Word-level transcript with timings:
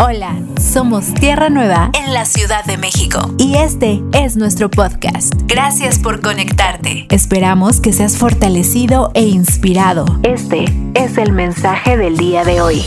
Hola, 0.00 0.40
somos 0.60 1.12
Tierra 1.12 1.50
Nueva 1.50 1.90
en 1.92 2.14
la 2.14 2.24
Ciudad 2.24 2.64
de 2.64 2.76
México 2.76 3.34
y 3.36 3.56
este 3.56 4.00
es 4.12 4.36
nuestro 4.36 4.70
podcast. 4.70 5.34
Gracias 5.48 5.98
por 5.98 6.20
conectarte. 6.20 7.08
Esperamos 7.10 7.80
que 7.80 7.92
seas 7.92 8.16
fortalecido 8.16 9.10
e 9.14 9.22
inspirado. 9.22 10.04
Este 10.22 10.66
es 10.94 11.18
el 11.18 11.32
mensaje 11.32 11.96
del 11.96 12.16
día 12.16 12.44
de 12.44 12.60
hoy. 12.60 12.84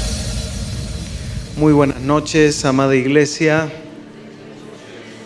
Muy 1.57 1.73
buenas 1.73 1.99
noches, 1.99 2.63
amada 2.63 2.95
iglesia. 2.95 3.69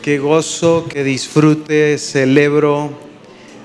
Qué 0.02 0.17
gozo, 0.17 0.88
qué 0.89 1.04
disfrute, 1.04 1.99
celebro 1.99 2.89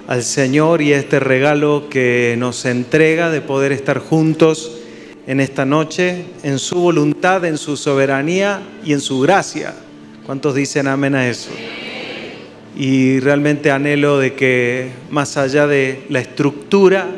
al 0.08 0.22
Señor 0.24 0.82
y 0.82 0.92
este 0.92 1.20
regalo 1.20 1.88
que 1.88 2.34
nos 2.36 2.66
entrega 2.66 3.30
de 3.30 3.40
poder 3.40 3.72
estar 3.72 3.98
juntos 3.98 4.79
en 5.26 5.40
esta 5.40 5.64
noche, 5.64 6.24
en 6.42 6.58
su 6.58 6.80
voluntad, 6.80 7.44
en 7.44 7.58
su 7.58 7.76
soberanía 7.76 8.60
y 8.84 8.92
en 8.92 9.00
su 9.00 9.20
gracia. 9.20 9.74
¿Cuántos 10.26 10.54
dicen 10.54 10.86
amén 10.86 11.14
a 11.14 11.28
eso? 11.28 11.50
Y 12.76 13.20
realmente 13.20 13.70
anhelo 13.70 14.18
de 14.18 14.34
que 14.34 14.90
más 15.10 15.36
allá 15.36 15.66
de 15.66 16.04
la 16.08 16.20
estructura 16.20 17.08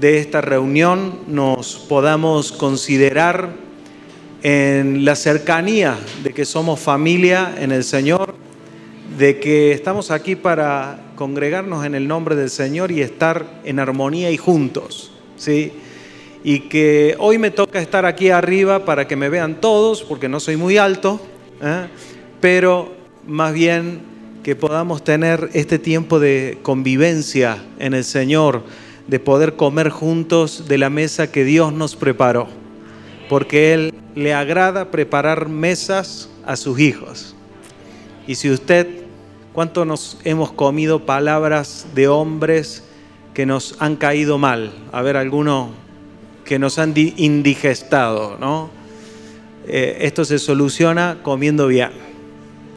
de 0.00 0.18
esta 0.18 0.40
reunión 0.40 1.20
nos 1.28 1.76
podamos 1.76 2.52
considerar 2.52 3.50
en 4.42 5.04
la 5.04 5.14
cercanía 5.14 5.96
de 6.24 6.32
que 6.32 6.44
somos 6.44 6.80
familia 6.80 7.54
en 7.58 7.70
el 7.70 7.84
Señor, 7.84 8.34
de 9.18 9.38
que 9.38 9.72
estamos 9.72 10.10
aquí 10.10 10.34
para 10.34 11.12
congregarnos 11.14 11.84
en 11.84 11.94
el 11.94 12.08
nombre 12.08 12.34
del 12.34 12.50
Señor 12.50 12.90
y 12.90 13.02
estar 13.02 13.60
en 13.64 13.78
armonía 13.78 14.30
y 14.30 14.36
juntos. 14.36 15.12
¿sí? 15.36 15.72
Y 16.44 16.60
que 16.60 17.16
hoy 17.18 17.38
me 17.38 17.50
toca 17.50 17.80
estar 17.80 18.04
aquí 18.04 18.30
arriba 18.30 18.84
para 18.84 19.06
que 19.06 19.16
me 19.16 19.28
vean 19.28 19.60
todos, 19.60 20.02
porque 20.02 20.28
no 20.28 20.40
soy 20.40 20.56
muy 20.56 20.76
alto, 20.76 21.20
¿eh? 21.62 21.86
pero 22.40 22.92
más 23.26 23.52
bien 23.52 24.00
que 24.42 24.56
podamos 24.56 25.04
tener 25.04 25.50
este 25.52 25.78
tiempo 25.78 26.18
de 26.18 26.58
convivencia 26.62 27.58
en 27.78 27.94
el 27.94 28.02
Señor, 28.02 28.62
de 29.06 29.20
poder 29.20 29.54
comer 29.54 29.90
juntos 29.90 30.66
de 30.68 30.78
la 30.78 30.90
mesa 30.90 31.30
que 31.30 31.44
Dios 31.44 31.72
nos 31.72 31.94
preparó, 31.94 32.48
porque 33.28 33.72
Él 33.72 33.94
le 34.16 34.34
agrada 34.34 34.90
preparar 34.90 35.48
mesas 35.48 36.28
a 36.44 36.56
sus 36.56 36.80
hijos. 36.80 37.36
Y 38.26 38.34
si 38.34 38.50
usted, 38.50 38.88
¿cuánto 39.52 39.84
nos 39.84 40.18
hemos 40.24 40.52
comido 40.52 41.06
palabras 41.06 41.86
de 41.94 42.08
hombres 42.08 42.84
que 43.32 43.46
nos 43.46 43.76
han 43.78 43.96
caído 43.96 44.38
mal? 44.38 44.72
A 44.92 45.02
ver, 45.02 45.16
alguno 45.16 45.81
que 46.44 46.58
nos 46.58 46.78
han 46.78 46.94
indigestado, 46.96 48.36
¿no? 48.38 48.70
Eh, 49.66 49.98
esto 50.00 50.24
se 50.24 50.38
soluciona 50.38 51.18
comiendo 51.22 51.68
bien. 51.68 51.90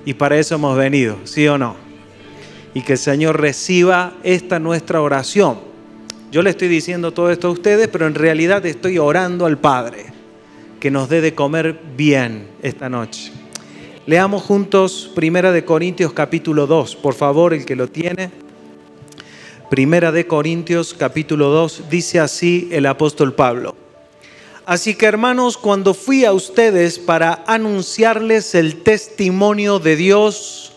Y 0.06 0.14
para 0.14 0.38
eso 0.38 0.56
hemos 0.56 0.78
venido, 0.78 1.18
¿sí 1.24 1.48
o 1.48 1.58
no? 1.58 1.76
Y 2.74 2.82
que 2.82 2.94
el 2.94 3.00
Señor 3.00 3.40
reciba 3.40 4.14
esta 4.24 4.60
nuestra 4.60 5.02
oración. 5.02 5.60
Yo 6.32 6.42
le 6.42 6.52
estoy 6.52 6.68
diciendo 6.68 7.12
todo 7.12 7.32
esto 7.32 7.48
a 7.48 7.52
ustedes, 7.52 7.88
pero 7.88 8.08
en 8.08 8.16
realidad 8.16 8.66
estoy 8.66 8.98
orando 8.98 9.46
al 9.46 9.58
Padre 9.58 10.06
que 10.80 10.92
nos 10.92 11.10
dé 11.10 11.22
de 11.22 11.34
comer 11.34 11.80
bien 11.98 12.48
esta 12.62 12.90
noche. 12.90 13.32
Leamos 14.06 14.44
juntos 14.44 15.10
Primera 15.16 15.52
de 15.52 15.66
Corintios 15.66 16.14
capítulo 16.14 16.68
2, 16.68 16.98
por 16.98 17.16
favor, 17.16 17.54
el 17.56 17.66
que 17.66 17.76
lo 17.76 17.88
tiene. 17.88 18.30
Primera 19.70 20.12
de 20.12 20.28
Corintios 20.28 20.94
capítulo 20.94 21.50
2 21.50 21.86
dice 21.90 22.20
así 22.20 22.70
el 22.72 22.86
apóstol 22.86 23.34
Pablo. 23.34 23.76
Así 24.64 24.94
que 24.94 25.08
hermanos, 25.08 25.58
cuando 25.58 25.96
fui 25.96 26.24
a 26.24 26.34
ustedes 26.34 27.00
para 27.00 27.44
anunciarles 27.48 28.54
el 28.54 28.84
testimonio 28.84 29.80
de 29.80 29.96
Dios, 29.96 30.74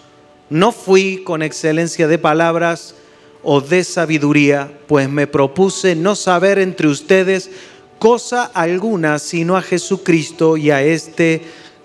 no 0.49 0.73
fui 0.73 1.23
con 1.23 1.43
excelencia 1.43 2.09
de 2.09 2.19
palabras 2.19 2.95
o 3.43 3.61
de 3.61 3.85
sabiduría, 3.85 4.73
pues 4.87 5.11
me 5.11 5.27
propuse 5.27 5.95
no 5.95 6.15
saber 6.15 6.59
entre 6.59 6.89
ustedes 6.89 7.51
cosa 7.99 8.45
alguna 8.45 9.19
sino 9.19 9.59
a 9.59 9.63
Jesucristo 9.63 10.57
y 10.57 10.71
a 10.71 10.83
este 10.83 11.43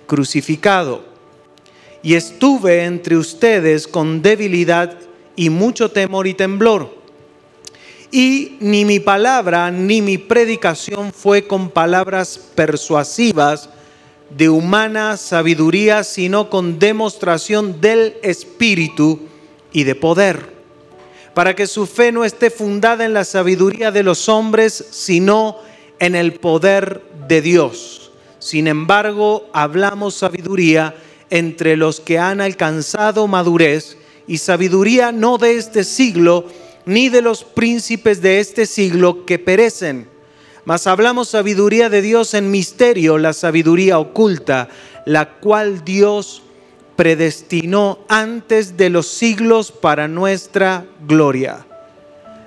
crucificado. 0.07 1.03
Y 2.01 2.13
estuve 2.13 2.85
entre 2.85 3.17
ustedes 3.17 3.89
con 3.89 4.21
debilidad 4.21 4.97
y 5.35 5.49
mucho 5.49 5.89
temor 5.91 6.27
y 6.27 6.33
temblor. 6.33 7.03
Y 8.11 8.57
ni 8.59 8.85
mi 8.85 8.99
palabra 8.99 9.71
ni 9.71 10.01
mi 10.01 10.17
predicación 10.17 11.11
fue 11.11 11.47
con 11.47 11.69
palabras 11.69 12.39
persuasivas 12.53 13.69
de 14.29 14.49
humana 14.49 15.17
sabiduría, 15.17 16.03
sino 16.03 16.49
con 16.49 16.79
demostración 16.79 17.81
del 17.81 18.15
Espíritu 18.21 19.19
y 19.71 19.83
de 19.83 19.95
poder, 19.95 20.53
para 21.33 21.55
que 21.55 21.67
su 21.67 21.85
fe 21.85 22.11
no 22.11 22.23
esté 22.23 22.49
fundada 22.49 23.05
en 23.05 23.13
la 23.13 23.25
sabiduría 23.25 23.91
de 23.91 24.03
los 24.03 24.29
hombres, 24.29 24.85
sino 24.91 25.57
en 25.99 26.15
el 26.15 26.33
poder 26.33 27.01
de 27.27 27.41
Dios. 27.41 28.11
Sin 28.39 28.67
embargo, 28.67 29.49
hablamos 29.53 30.15
sabiduría 30.15 30.95
entre 31.29 31.77
los 31.77 31.99
que 31.99 32.19
han 32.19 32.41
alcanzado 32.41 33.27
madurez, 33.27 33.97
y 34.27 34.37
sabiduría 34.37 35.11
no 35.11 35.37
de 35.37 35.57
este 35.57 35.83
siglo, 35.83 36.45
ni 36.85 37.09
de 37.09 37.21
los 37.21 37.43
príncipes 37.43 38.21
de 38.21 38.39
este 38.39 38.65
siglo 38.65 39.25
que 39.25 39.39
perecen. 39.39 40.07
Mas 40.65 40.87
hablamos 40.87 41.29
sabiduría 41.29 41.89
de 41.89 42.01
Dios 42.01 42.33
en 42.33 42.51
misterio, 42.51 43.17
la 43.17 43.33
sabiduría 43.33 43.99
oculta, 43.99 44.69
la 45.05 45.39
cual 45.39 45.83
Dios 45.83 46.41
predestinó 46.95 47.99
antes 48.07 48.77
de 48.77 48.89
los 48.89 49.07
siglos 49.07 49.71
para 49.71 50.07
nuestra 50.07 50.85
gloria. 51.05 51.65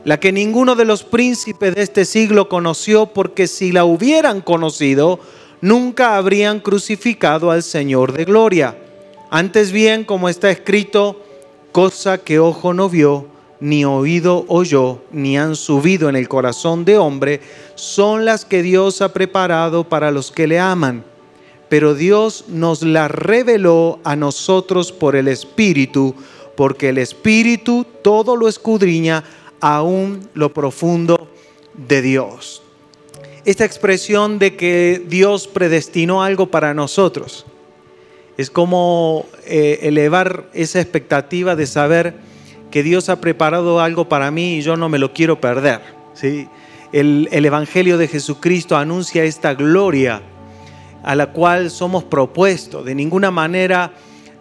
La 0.05 0.21
que 0.21 0.33
ninguno 0.33 0.77
de 0.77 0.85
los 0.85 1.03
príncipes 1.03 1.75
de 1.75 1.83
este 1.83 2.05
siglo 2.05 2.49
conoció, 2.49 3.07
porque 3.07 3.49
si 3.49 3.73
la 3.73 3.85
hubieran 3.85 4.41
conocido, 4.41 5.19
nunca 5.61 6.17
habrían 6.17 6.61
crucificado 6.61 7.51
al 7.51 7.63
Señor 7.63 8.13
de 8.13 8.25
gloria. 8.25 8.79
Antes 9.31 9.73
bien, 9.73 10.05
como 10.05 10.29
está 10.29 10.51
escrito, 10.51 11.26
cosa 11.77 12.17
que 12.17 12.39
ojo 12.39 12.73
no 12.73 12.89
vio, 12.89 13.27
ni 13.61 13.85
oído 13.85 14.47
oyó, 14.49 15.03
ni 15.13 15.37
han 15.37 15.55
subido 15.57 16.09
en 16.09 16.17
el 16.17 16.27
corazón 16.27 16.87
de 16.87 16.97
hombre, 16.97 17.43
son 17.75 18.25
las 18.25 18.47
que 18.47 18.63
Dios 18.63 19.03
ha 19.03 19.13
preparado 19.13 19.85
para 19.85 20.11
los 20.11 20.33
que 20.33 20.47
le 20.47 20.59
aman. 20.59 21.05
Pero 21.69 21.95
Dios 21.95 22.47
nos 22.49 22.81
las 22.81 23.11
reveló 23.11 23.99
a 24.05 24.17
nosotros 24.17 24.91
por 24.91 25.17
el 25.17 25.29
Espíritu, 25.29 26.15
porque 26.57 26.89
el 26.89 26.97
Espíritu 26.97 27.85
todo 28.01 28.37
lo 28.37 28.49
escudriña, 28.49 29.23
aún 29.61 30.31
lo 30.33 30.55
profundo 30.55 31.29
de 31.75 32.01
Dios. 32.01 32.63
Esta 33.45 33.67
expresión 33.67 34.39
de 34.39 34.57
que 34.57 35.05
Dios 35.07 35.47
predestinó 35.47 36.23
algo 36.23 36.47
para 36.47 36.73
nosotros 36.73 37.45
es 38.37 38.51
como 38.51 39.27
eh, 39.45 39.81
elevar 39.83 40.47
esa 40.53 40.81
expectativa 40.81 41.57
de 41.57 41.67
saber 41.67 42.15
que 42.71 42.83
Dios 42.83 43.09
ha 43.09 43.21
preparado 43.21 43.81
algo 43.81 44.09
para 44.09 44.31
mí 44.31 44.57
y 44.57 44.63
yo 44.63 44.77
no 44.77 44.89
me 44.89 44.99
lo 44.99 45.13
quiero 45.13 45.41
perder. 45.41 45.81
¿sí? 46.15 46.49
El, 46.93 47.29
el 47.33 47.45
Evangelio 47.45 47.99
de 47.99 48.09
Jesucristo 48.09 48.77
anuncia 48.77 49.25
esta 49.25 49.55
gloria 49.55 50.23
a 51.03 51.15
la 51.15 51.33
cual 51.33 51.71
somos 51.71 52.05
propuestos. 52.05 52.85
De 52.85 52.95
ninguna 52.95 53.31
manera 53.31 53.93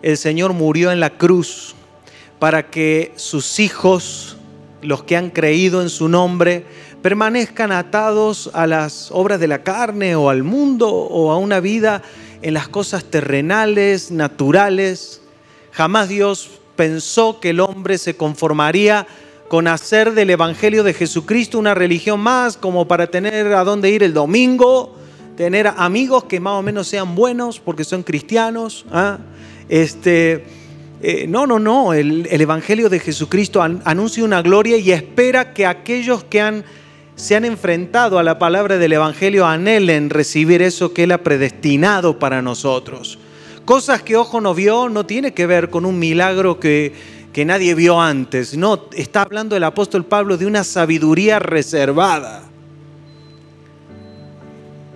el 0.02 0.18
Señor 0.18 0.54
murió 0.54 0.92
en 0.92 1.00
la 1.00 1.12
cruz 1.12 1.76
para 2.40 2.70
que 2.70 3.14
sus 3.16 3.60
hijos, 3.60 4.38
los 4.82 5.04
que 5.04 5.16
han 5.16 5.30
creído 5.30 5.82
en 5.82 5.90
su 5.90 6.10
nombre, 6.10 6.66
permanezcan 7.02 7.72
atados 7.72 8.50
a 8.54 8.68
las 8.68 9.10
obras 9.12 9.40
de 9.40 9.48
la 9.48 9.64
carne 9.64 10.16
o 10.16 10.30
al 10.30 10.44
mundo 10.44 10.90
o 10.90 11.32
a 11.32 11.38
una 11.38 11.60
vida 11.60 12.02
en 12.42 12.54
las 12.54 12.68
cosas 12.68 13.06
terrenales, 13.06 14.12
naturales. 14.12 15.22
Jamás 15.72 16.10
Dios 16.10 16.50
pensó 16.76 17.40
que 17.40 17.52
el 17.52 17.60
hombre 17.60 17.98
se 17.98 18.16
conformaría 18.16 19.08
con 19.48 19.68
hacer 19.68 20.14
del 20.14 20.32
Evangelio 20.32 20.84
de 20.84 20.94
Jesucristo 20.94 21.60
una 21.60 21.74
religión 21.74 22.20
más, 22.20 22.58
como 22.58 22.88
para 22.88 23.08
tener 23.08 23.54
a 23.54 23.64
dónde 23.64 23.90
ir 23.90 24.04
el 24.04 24.14
domingo, 24.14 24.96
tener 25.38 25.68
amigos 25.68 26.26
que 26.26 26.40
más 26.40 26.54
o 26.54 26.62
menos 26.62 26.88
sean 26.88 27.16
buenos 27.16 27.60
porque 27.60 27.84
son 27.84 28.04
cristianos. 28.04 28.86
¿ah? 28.92 29.20
Este, 29.70 30.46
eh, 31.02 31.26
no, 31.28 31.46
no, 31.46 31.60
no, 31.60 31.94
el, 31.94 32.28
el 32.32 32.42
Evangelio 32.42 32.90
de 32.90 33.00
Jesucristo 33.00 33.62
anuncia 33.62 34.24
una 34.24 34.42
gloria 34.42 34.78
y 34.78 34.92
espera 34.92 35.54
que 35.54 35.66
aquellos 35.66 36.24
que 36.24 36.42
han 36.42 36.66
se 37.16 37.36
han 37.36 37.46
enfrentado 37.46 38.20
a 38.20 38.24
la 38.24 38.38
palabra 38.38 38.78
del 38.78 38.94
Evangelio 38.94 39.46
anhelen 39.46 40.10
recibir 40.10 40.62
eso 40.62 40.94
que 40.94 41.04
Él 41.04 41.14
ha 41.14 41.24
predestinado 41.24 42.20
para 42.20 42.42
nosotros. 42.42 43.18
Cosas 43.64 44.02
que 44.02 44.18
ojo 44.18 44.42
no 44.42 44.54
vio 44.54 44.90
no 44.90 45.06
tiene 45.06 45.34
que 45.34 45.46
ver 45.46 45.70
con 45.70 45.86
un 45.86 45.98
milagro 45.98 46.60
que, 46.60 46.94
que 47.32 47.46
nadie 47.46 47.74
vio 47.74 48.02
antes. 48.02 48.58
No, 48.58 48.90
está 48.94 49.22
hablando 49.22 49.56
el 49.56 49.64
apóstol 49.64 50.06
Pablo 50.06 50.38
de 50.38 50.46
una 50.46 50.64
sabiduría 50.64 51.40
reservada. 51.40 52.44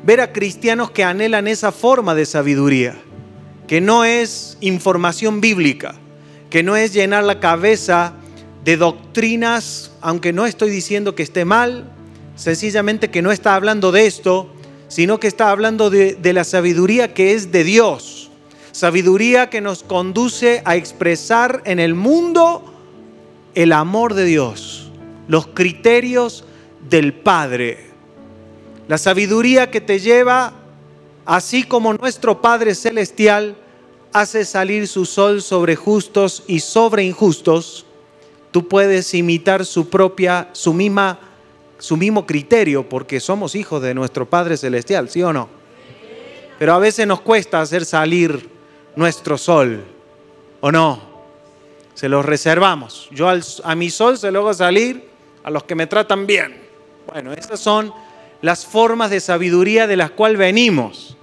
ver 0.04 0.22
a 0.22 0.34
cristianos 0.34 0.92
que 0.92 1.04
anhelan 1.04 1.48
esa 1.48 1.72
forma 1.72 2.16
de 2.16 2.26
sabiduría, 2.26 2.96
que 3.68 3.80
no 3.80 4.04
es 4.04 4.58
información 4.60 5.40
bíblica, 5.40 5.96
que 6.50 6.64
no 6.64 6.76
es 6.76 6.94
llenar 6.94 7.24
la 7.24 7.40
cabeza 7.40 8.14
de 8.64 8.78
doctrinas, 8.78 9.92
aunque 10.02 10.34
no 10.34 10.46
estoy 10.46 10.72
diciendo 10.72 11.16
que 11.16 11.24
esté 11.24 11.46
mal, 11.46 11.92
sencillamente 12.40 13.12
que 13.12 13.22
no 13.22 13.34
está 13.34 13.54
hablando 13.56 13.92
de 13.92 14.08
esto, 14.08 14.48
sino 14.88 15.20
que 15.20 15.28
está 15.28 15.52
hablando 15.52 15.90
de, 15.90 16.18
la 16.34 16.46
sabiduría 16.46 17.14
que 17.14 17.34
es 17.34 17.52
de 17.52 17.66
Dios, 17.66 18.32
sabiduría 18.72 19.50
que 19.50 19.60
nos 19.60 19.84
conduce 19.84 20.62
a 20.64 20.78
expresar 20.78 21.62
en 21.66 21.80
el 21.80 21.96
mundo 21.96 22.74
el 23.56 23.74
amor 23.74 24.14
de 24.14 24.24
Dios, 24.24 24.90
los 25.28 25.48
criterios 25.48 26.46
del 26.90 27.14
Padre, 27.14 27.90
la 28.88 28.98
sabiduría 28.98 29.70
que 29.70 29.82
te 29.82 30.00
lleva, 30.00 30.54
así 31.26 31.64
como 31.64 31.94
nuestro 31.94 32.42
Padre 32.42 32.74
Celestial 32.74 33.58
hace 34.14 34.46
salir 34.46 34.88
su 34.88 35.06
sol 35.06 35.42
sobre 35.42 35.76
justos 35.76 36.44
y 36.48 36.62
sobre 36.62 37.04
injustos, 37.04 37.86
tú 38.52 38.68
puedes 38.68 39.14
imitar 39.14 39.66
su 39.66 39.90
propia, 39.90 40.50
su 40.54 40.74
misma, 40.74 41.29
su 41.80 41.98
mismo 41.98 42.26
criterio, 42.28 42.88
porque 42.88 43.20
somos 43.20 43.56
hijos 43.56 43.82
de 43.82 43.94
nuestro 43.94 44.30
Padre 44.30 44.58
Celestial, 44.58 45.10
¿sí 45.10 45.24
o 45.24 45.34
no? 45.34 45.50
Pero 46.60 46.74
a 46.74 46.80
veces 46.80 47.08
nos 47.08 47.22
cuesta 47.22 47.62
hacer 47.62 47.86
salir 47.86 48.50
nuestro 48.96 49.38
sol, 49.38 49.84
¿o 50.60 50.72
no? 50.72 51.02
Se 51.94 52.10
los 52.10 52.26
reservamos. 52.26 53.08
Yo 53.12 53.30
a 53.30 53.76
mi 53.76 53.90
sol 53.90 54.18
se 54.18 54.30
lo 54.32 54.40
hago 54.40 54.54
salir 54.54 55.10
a 55.44 55.50
los 55.50 55.64
que 55.64 55.76
me 55.76 55.88
tratan 55.88 56.28
bien. 56.28 56.62
Bueno, 57.08 57.32
esas 57.34 57.60
son 57.60 57.94
las 58.42 58.66
formas 58.66 59.10
de 59.10 59.22
sabiduría 59.22 59.88
de 59.88 59.98
las 59.98 60.12
cuales 60.12 60.38
venimos. 60.38 61.18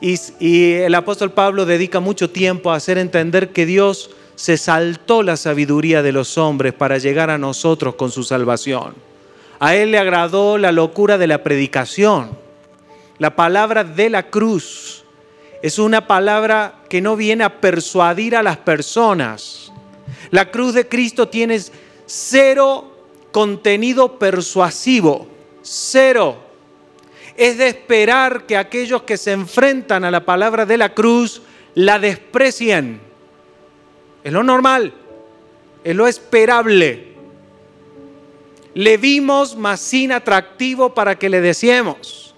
Y, 0.00 0.18
y, 0.40 0.72
el 0.72 0.94
apóstol 0.94 1.32
Pablo 1.32 1.64
dedica 1.64 2.00
mucho 2.00 2.28
tiempo 2.28 2.70
a 2.70 2.76
hacer 2.76 2.98
entender 2.98 3.52
que 3.52 3.64
Dios 3.64 4.10
se 4.36 4.58
saltó 4.58 5.22
la 5.22 5.36
sabiduría 5.36 6.02
de 6.02 6.12
los 6.12 6.38
hombres 6.38 6.74
para 6.74 6.98
llegar 6.98 7.30
a 7.30 7.38
nosotros 7.38 7.94
con 7.96 8.10
su 8.10 8.22
salvación. 8.22 8.94
A 9.58 9.74
Él 9.74 9.90
le 9.90 9.98
agradó 9.98 10.58
la 10.58 10.72
locura 10.72 11.16
de 11.18 11.26
la 11.26 11.42
predicación. 11.42 12.38
La 13.18 13.34
palabra 13.34 13.82
de 13.82 14.10
la 14.10 14.24
cruz 14.24 15.04
es 15.62 15.78
una 15.78 16.06
palabra 16.06 16.82
que 16.90 17.00
no 17.00 17.16
viene 17.16 17.44
a 17.44 17.60
persuadir 17.60 18.36
a 18.36 18.42
las 18.42 18.58
personas. 18.58 19.72
La 20.30 20.50
cruz 20.50 20.74
de 20.74 20.86
Cristo 20.86 21.28
tiene 21.28 21.58
cero 22.04 22.92
contenido 23.32 24.18
persuasivo, 24.18 25.26
cero. 25.62 26.36
Es 27.38 27.56
de 27.56 27.68
esperar 27.68 28.44
que 28.44 28.58
aquellos 28.58 29.02
que 29.02 29.16
se 29.16 29.32
enfrentan 29.32 30.04
a 30.04 30.10
la 30.10 30.26
palabra 30.26 30.66
de 30.66 30.76
la 30.76 30.92
cruz 30.92 31.40
la 31.74 31.98
desprecien 31.98 33.05
es 34.26 34.32
lo 34.32 34.42
normal, 34.42 34.92
es 35.84 35.94
lo 35.94 36.08
esperable. 36.08 37.14
Le 38.74 38.96
vimos 38.96 39.54
más 39.54 39.78
sin 39.78 40.10
atractivo 40.10 40.92
para 40.92 41.16
que 41.16 41.28
le 41.28 41.40
decíamos. 41.40 42.34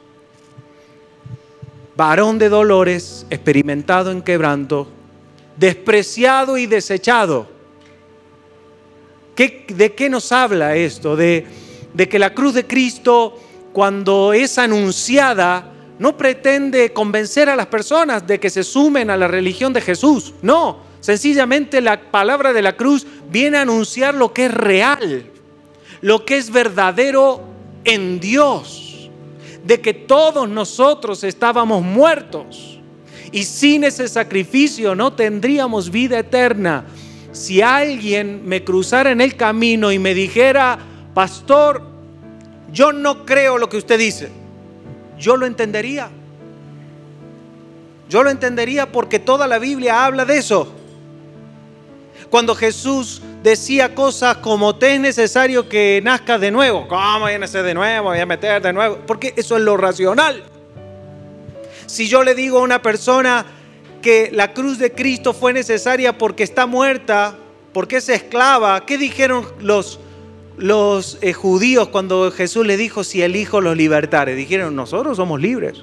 Varón 1.96 2.38
de 2.38 2.50
dolores, 2.50 3.24
experimentado 3.30 4.10
en 4.10 4.20
quebranto, 4.20 4.86
despreciado 5.56 6.58
y 6.58 6.66
desechado. 6.66 7.48
¿De 9.34 9.94
qué 9.94 10.10
nos 10.10 10.30
habla 10.30 10.76
esto? 10.76 11.16
De 11.16 11.46
que 11.96 12.18
la 12.18 12.34
cruz 12.34 12.52
de 12.52 12.66
Cristo, 12.66 13.40
cuando 13.72 14.34
es 14.34 14.58
anunciada, 14.58 15.72
no 15.98 16.18
pretende 16.18 16.92
convencer 16.92 17.48
a 17.48 17.56
las 17.56 17.68
personas 17.68 18.26
de 18.26 18.38
que 18.38 18.50
se 18.50 18.62
sumen 18.62 19.08
a 19.08 19.16
la 19.16 19.26
religión 19.26 19.72
de 19.72 19.80
Jesús. 19.80 20.34
No, 20.42 20.86
Sencillamente 21.00 21.80
la 21.80 22.00
palabra 22.10 22.52
de 22.52 22.62
la 22.62 22.76
cruz 22.76 23.06
viene 23.30 23.58
a 23.58 23.62
anunciar 23.62 24.14
lo 24.14 24.32
que 24.32 24.46
es 24.46 24.54
real, 24.54 25.24
lo 26.00 26.24
que 26.24 26.36
es 26.36 26.50
verdadero 26.50 27.42
en 27.84 28.20
Dios, 28.20 29.10
de 29.64 29.80
que 29.80 29.94
todos 29.94 30.48
nosotros 30.48 31.24
estábamos 31.24 31.82
muertos 31.82 32.80
y 33.30 33.44
sin 33.44 33.84
ese 33.84 34.08
sacrificio 34.08 34.94
no 34.94 35.12
tendríamos 35.12 35.90
vida 35.90 36.18
eterna. 36.18 36.84
Si 37.32 37.60
alguien 37.60 38.42
me 38.46 38.64
cruzara 38.64 39.10
en 39.10 39.20
el 39.20 39.36
camino 39.36 39.92
y 39.92 39.98
me 39.98 40.14
dijera, 40.14 40.78
pastor, 41.14 41.82
yo 42.72 42.92
no 42.92 43.24
creo 43.24 43.58
lo 43.58 43.68
que 43.68 43.76
usted 43.76 43.98
dice, 43.98 44.30
yo 45.18 45.36
lo 45.36 45.46
entendería. 45.46 46.10
Yo 48.08 48.22
lo 48.22 48.30
entendería 48.30 48.90
porque 48.90 49.18
toda 49.18 49.46
la 49.46 49.58
Biblia 49.58 50.06
habla 50.06 50.24
de 50.24 50.38
eso. 50.38 50.74
Cuando 52.30 52.54
Jesús 52.54 53.22
decía 53.42 53.94
cosas 53.94 54.38
como 54.38 54.76
te 54.76 54.94
es 54.94 55.00
necesario 55.00 55.68
que 55.68 56.00
nazcas 56.04 56.40
de 56.40 56.50
nuevo. 56.50 56.86
¿Cómo 56.86 57.20
voy 57.20 57.32
a 57.32 57.38
nacer 57.38 57.64
de 57.64 57.74
nuevo? 57.74 58.08
Voy 58.08 58.18
a 58.18 58.26
meter 58.26 58.60
de 58.60 58.72
nuevo. 58.72 58.98
Porque 59.06 59.32
eso 59.36 59.56
es 59.56 59.62
lo 59.62 59.76
racional. 59.76 60.42
Si 61.86 62.06
yo 62.06 62.22
le 62.22 62.34
digo 62.34 62.58
a 62.58 62.62
una 62.62 62.82
persona 62.82 63.46
que 64.02 64.30
la 64.32 64.52
cruz 64.52 64.78
de 64.78 64.92
Cristo 64.92 65.32
fue 65.32 65.54
necesaria 65.54 66.18
porque 66.18 66.42
está 66.42 66.66
muerta, 66.66 67.36
porque 67.72 67.96
es 67.96 68.08
esclava, 68.10 68.84
¿qué 68.84 68.98
dijeron 68.98 69.46
los, 69.60 69.98
los 70.58 71.16
eh, 71.22 71.32
judíos 71.32 71.88
cuando 71.88 72.30
Jesús 72.30 72.66
le 72.66 72.76
dijo 72.76 73.04
si 73.04 73.22
el 73.22 73.36
Hijo 73.36 73.62
los 73.62 73.74
libertare? 73.74 74.34
Dijeron, 74.34 74.76
nosotros 74.76 75.16
somos 75.16 75.40
libres. 75.40 75.82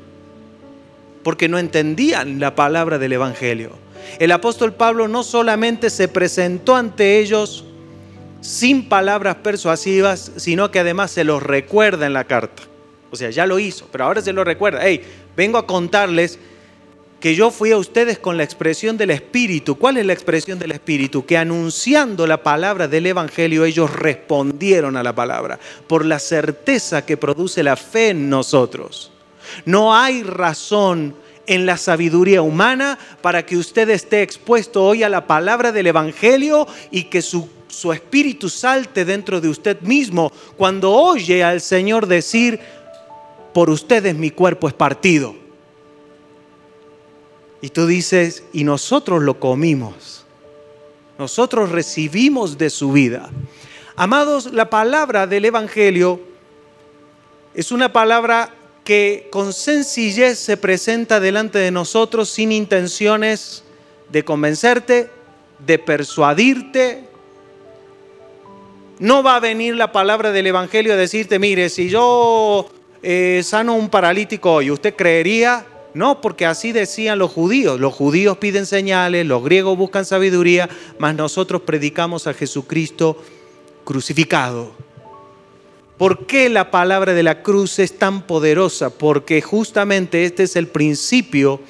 Porque 1.24 1.50
no 1.50 1.58
entendían 1.58 2.40
la 2.40 2.54
palabra 2.54 3.00
del 3.00 3.14
Evangelio 3.14 3.85
el 4.20 4.32
apóstol 4.32 4.74
Pablo 4.74 5.08
no 5.08 5.24
solamente 5.24 5.90
se 5.90 6.08
presentó 6.08 6.76
ante 6.76 7.20
ellos 7.20 7.66
sin 8.42 8.88
palabras 8.88 9.38
persuasivas, 9.38 10.32
sino 10.36 10.72
que 10.72 10.80
además 10.80 11.12
se 11.12 11.24
los 11.24 11.42
recuerda 11.42 12.06
en 12.06 12.14
la 12.14 12.26
carta. 12.26 12.64
O 13.12 13.16
sea, 13.16 13.30
ya 13.30 13.48
lo 13.48 13.60
hizo, 13.60 13.88
pero 13.92 14.06
ahora 14.06 14.22
se 14.22 14.34
lo 14.34 14.44
recuerda. 14.44 14.82
Hey, 14.84 15.02
vengo 15.36 15.58
a 15.58 15.66
contarles 15.66 16.38
que 17.20 17.34
yo 17.34 17.50
fui 17.50 17.72
a 17.72 17.78
ustedes 17.78 18.20
con 18.20 18.38
la 18.38 18.44
expresión 18.44 18.98
del 18.98 19.10
Espíritu. 19.10 19.78
¿Cuál 19.78 19.98
es 19.98 20.06
la 20.06 20.14
expresión 20.14 20.60
del 20.60 20.72
Espíritu? 20.72 21.26
Que 21.26 21.38
anunciando 21.38 22.28
la 22.28 22.44
palabra 22.44 22.88
del 22.88 23.08
Evangelio 23.08 23.66
ellos 23.66 23.92
respondieron 23.92 24.96
a 24.96 25.02
la 25.02 25.16
palabra 25.16 25.60
por 25.88 26.06
la 26.06 26.20
certeza 26.20 27.04
que 27.06 27.18
produce 27.18 27.64
la 27.64 27.76
fe 27.78 28.10
en 28.10 28.30
nosotros. 28.30 29.12
No 29.66 29.96
hay 29.96 30.22
razón 30.22 31.16
en 31.48 31.66
la 31.66 31.78
sabiduría 31.78 32.42
humana 32.42 32.98
para 33.22 33.46
que 33.46 33.58
usted 33.58 33.90
esté 33.90 34.22
expuesto 34.22 34.84
hoy 34.84 35.04
a 35.04 35.10
la 35.10 35.28
palabra 35.28 35.72
del 35.72 35.88
Evangelio 35.88 36.68
y 36.92 37.04
que 37.04 37.22
su, 37.22 37.50
su 37.68 37.92
espíritu 37.92 38.50
salte 38.50 39.06
dentro 39.06 39.42
de 39.42 39.50
usted 39.50 39.82
mismo 39.82 40.32
cuando 40.58 40.92
oye 40.92 41.44
al 41.44 41.62
Señor 41.62 42.08
decir, 42.08 42.60
por 43.54 43.70
ustedes 43.70 44.16
mi 44.16 44.32
cuerpo 44.32 44.68
es 44.68 44.74
partido. 44.74 45.36
Y 47.62 47.70
tú 47.70 47.88
dices, 47.88 48.44
y 48.54 48.64
nosotros 48.64 49.24
lo 49.24 49.40
comimos, 49.40 50.26
nosotros 51.18 51.72
recibimos 51.72 52.58
de 52.58 52.70
su 52.70 52.92
vida. 52.92 53.30
Amados, 53.96 54.52
la 54.52 54.70
palabra 54.70 55.26
del 55.26 55.46
Evangelio 55.46 56.20
es 57.54 57.72
una 57.72 57.94
palabra 57.94 58.54
que 58.86 59.28
con 59.32 59.52
sencillez 59.52 60.38
se 60.38 60.58
presenta 60.58 61.20
delante 61.20 61.58
de 61.58 61.72
nosotros 61.72 62.30
sin 62.30 62.52
intenciones 62.52 63.64
de 64.10 64.24
convencerte, 64.24 65.10
de 65.66 65.80
persuadirte. 65.80 67.04
No 69.00 69.24
va 69.24 69.38
a 69.38 69.40
venir 69.40 69.76
la 69.76 69.92
palabra 69.92 70.32
del 70.32 70.48
Evangelio 70.48 70.94
a 70.94 70.98
decirte, 70.98 71.40
mire, 71.40 71.70
si 71.70 71.90
yo 71.90 72.70
eh, 73.02 73.42
sano 73.44 73.74
un 73.74 73.90
paralítico 73.90 74.54
hoy, 74.54 74.70
¿usted 74.70 74.96
creería? 74.96 75.66
No, 75.96 76.22
porque 76.22 76.46
así 76.46 76.72
decían 76.72 77.18
los 77.18 77.32
judíos. 77.32 77.80
Los 77.80 77.94
judíos 77.94 78.38
piden 78.38 78.68
señales, 78.68 79.26
los 79.26 79.44
griegos 79.44 79.78
buscan 79.78 80.06
sabiduría, 80.06 80.70
mas 81.00 81.16
nosotros 81.16 81.64
predicamos 81.64 82.28
a 82.28 82.34
Jesucristo 82.34 83.18
crucificado. 83.84 84.85
¿Por 85.98 86.26
qué 86.26 86.50
la 86.50 86.72
palabra 86.72 87.14
de 87.14 87.24
la 87.24 87.42
cruz 87.42 87.80
es 87.80 87.98
tan 87.98 88.24
poderosa? 88.24 88.90
Porque 88.90 89.42
justamente 89.42 90.26
este 90.26 90.44
es 90.44 90.58
el 90.58 90.68
principio 90.68 91.62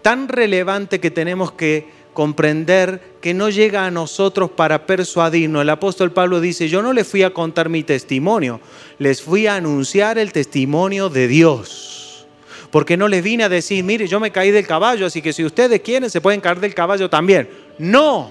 tan 0.00 0.28
relevante 0.28 0.98
que 0.98 1.10
tenemos 1.10 1.52
que 1.52 1.86
comprender 2.14 3.16
que 3.20 3.34
no 3.34 3.50
llega 3.50 3.84
a 3.84 3.90
nosotros 3.90 4.50
para 4.50 4.86
persuadirnos. 4.86 5.60
El 5.60 5.68
apóstol 5.68 6.10
Pablo 6.10 6.40
dice, 6.40 6.68
yo 6.68 6.80
no 6.80 6.94
les 6.94 7.06
fui 7.06 7.22
a 7.22 7.34
contar 7.34 7.68
mi 7.68 7.82
testimonio, 7.82 8.60
les 8.98 9.20
fui 9.20 9.46
a 9.46 9.56
anunciar 9.56 10.16
el 10.16 10.32
testimonio 10.32 11.10
de 11.10 11.28
Dios. 11.28 12.26
Porque 12.70 12.96
no 12.96 13.08
les 13.08 13.22
vine 13.22 13.44
a 13.44 13.50
decir, 13.50 13.84
mire, 13.84 14.06
yo 14.06 14.20
me 14.20 14.32
caí 14.32 14.50
del 14.50 14.66
caballo, 14.66 15.04
así 15.04 15.20
que 15.20 15.34
si 15.34 15.44
ustedes 15.44 15.82
quieren 15.82 16.08
se 16.08 16.22
pueden 16.22 16.40
caer 16.40 16.60
del 16.60 16.72
caballo 16.74 17.10
también. 17.10 17.50
No, 17.78 18.30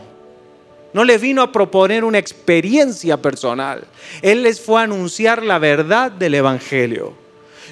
no 0.96 1.04
les 1.04 1.20
vino 1.20 1.42
a 1.42 1.52
proponer 1.52 2.06
una 2.06 2.20
experiencia 2.20 3.22
personal. 3.22 3.84
Él 4.22 4.44
les 4.44 4.62
fue 4.62 4.80
a 4.80 4.86
anunciar 4.86 5.44
la 5.44 5.60
verdad 5.60 6.10
del 6.10 6.36
Evangelio. 6.36 7.12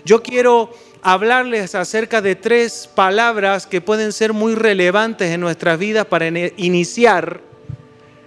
Yo 0.03 0.21
quiero 0.21 0.73
hablarles 1.01 1.73
acerca 1.73 2.21
de 2.21 2.35
tres 2.35 2.89
palabras 2.93 3.65
que 3.65 3.79
pueden 3.79 4.11
ser 4.11 4.33
muy 4.33 4.55
relevantes 4.55 5.31
en 5.31 5.39
nuestras 5.39 5.79
vidas 5.79 6.05
para 6.05 6.27
iniciar 6.27 7.39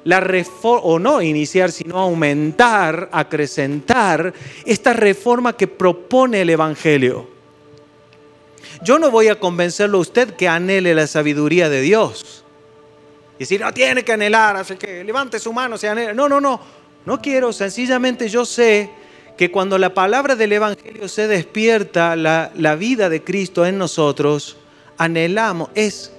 la 0.04 0.20
reforma, 0.20 0.80
o 0.86 0.98
no 0.98 1.20
iniciar, 1.20 1.72
sino 1.72 1.98
aumentar, 1.98 3.10
acrecentar 3.12 4.32
esta 4.64 4.94
reforma 4.94 5.54
que 5.54 5.66
propone 5.68 6.40
el 6.40 6.48
Evangelio. 6.48 7.28
Yo 8.82 8.98
no 8.98 9.10
voy 9.10 9.28
a 9.28 9.38
convencerlo 9.38 9.98
a 9.98 10.00
usted 10.00 10.30
que 10.36 10.48
anhele 10.48 10.94
la 10.94 11.06
sabiduría 11.06 11.68
de 11.68 11.82
Dios. 11.82 12.45
Y 13.36 13.40
decir, 13.40 13.60
no 13.60 13.72
tiene 13.72 14.04
que 14.04 14.12
anhelar, 14.12 14.56
así 14.56 14.76
que 14.76 15.04
levante 15.04 15.38
su 15.38 15.52
mano, 15.52 15.76
se 15.76 15.88
anhela. 15.88 16.14
No, 16.14 16.28
no, 16.28 16.40
no, 16.40 16.60
no 17.04 17.20
quiero, 17.20 17.52
sencillamente 17.52 18.28
yo 18.28 18.44
sé 18.44 18.90
que 19.36 19.50
cuando 19.50 19.78
la 19.78 19.92
palabra 19.92 20.34
del 20.34 20.52
Evangelio 20.52 21.08
se 21.08 21.28
despierta, 21.28 22.16
la, 22.16 22.50
la 22.54 22.74
vida 22.76 23.08
de 23.08 23.22
Cristo 23.22 23.66
en 23.66 23.76
nosotros, 23.76 24.56
anhelamos, 24.96 25.68
es 25.74 26.12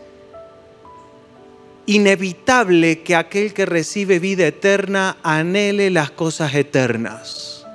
inevitable 1.88 3.02
que 3.02 3.16
aquel 3.16 3.54
que 3.54 3.66
recibe 3.66 4.20
vida 4.20 4.46
eterna 4.46 5.18
anhele 5.24 5.90
las 5.90 6.12
cosas 6.12 6.54
eternas. 6.54 7.66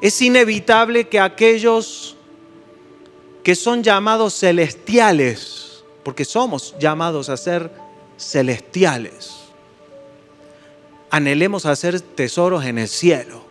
Es 0.00 0.20
inevitable 0.22 1.08
que 1.08 1.20
aquellos 1.20 2.16
que 3.42 3.54
son 3.54 3.82
llamados 3.82 4.38
celestiales, 4.38 5.84
porque 6.02 6.24
somos 6.24 6.74
llamados 6.78 7.28
a 7.28 7.36
ser 7.36 7.70
celestiales, 8.24 9.44
anhelemos 11.10 11.66
hacer 11.66 12.00
tesoros 12.00 12.64
en 12.64 12.78
el 12.78 12.88
cielo 12.88 13.42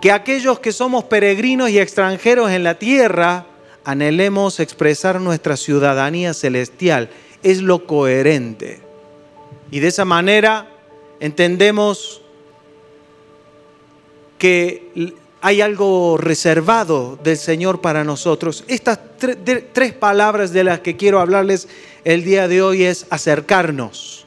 que 0.00 0.12
aquellos 0.12 0.60
que 0.60 0.72
somos 0.72 1.04
peregrinos 1.04 1.70
y 1.70 1.78
extranjeros 1.78 2.50
en 2.50 2.62
la 2.62 2.78
tierra 2.78 3.46
anhelemos 3.84 4.60
expresar 4.60 5.20
nuestra 5.20 5.56
ciudadanía 5.56 6.34
celestial. 6.34 7.10
Es 7.42 7.62
lo 7.62 7.86
coherente. 7.86 8.80
Y 9.70 9.80
de 9.80 9.88
esa 9.88 10.04
manera 10.04 10.68
entendemos 11.20 12.22
que 14.38 15.14
hay 15.40 15.60
algo 15.60 16.16
reservado 16.16 17.18
del 17.22 17.36
Señor 17.36 17.80
para 17.80 18.04
nosotros. 18.04 18.64
Estas 18.68 18.98
tres 19.18 19.92
palabras 19.92 20.52
de 20.52 20.64
las 20.64 20.80
que 20.80 20.96
quiero 20.96 21.20
hablarles 21.20 21.68
el 22.04 22.24
día 22.24 22.48
de 22.48 22.62
hoy 22.62 22.84
es 22.84 23.06
acercarnos. 23.10 24.26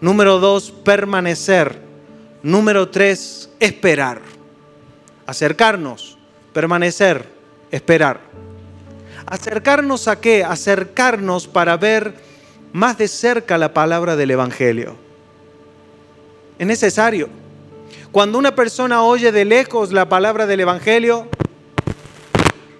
Número 0.00 0.38
dos, 0.38 0.70
permanecer. 0.70 1.78
Número 2.42 2.88
tres, 2.88 3.50
esperar 3.60 4.20
acercarnos, 5.30 6.18
permanecer, 6.52 7.24
esperar. 7.70 8.20
¿Acercarnos 9.26 10.08
a 10.08 10.20
qué? 10.20 10.42
Acercarnos 10.42 11.46
para 11.46 11.76
ver 11.76 12.14
más 12.72 12.98
de 12.98 13.06
cerca 13.06 13.56
la 13.56 13.72
palabra 13.72 14.16
del 14.16 14.32
Evangelio. 14.32 14.96
Es 16.58 16.66
necesario. 16.66 17.28
Cuando 18.12 18.38
una 18.38 18.56
persona 18.56 19.04
oye 19.04 19.30
de 19.30 19.44
lejos 19.44 19.92
la 19.92 20.08
palabra 20.08 20.46
del 20.46 20.58
Evangelio, 20.58 21.28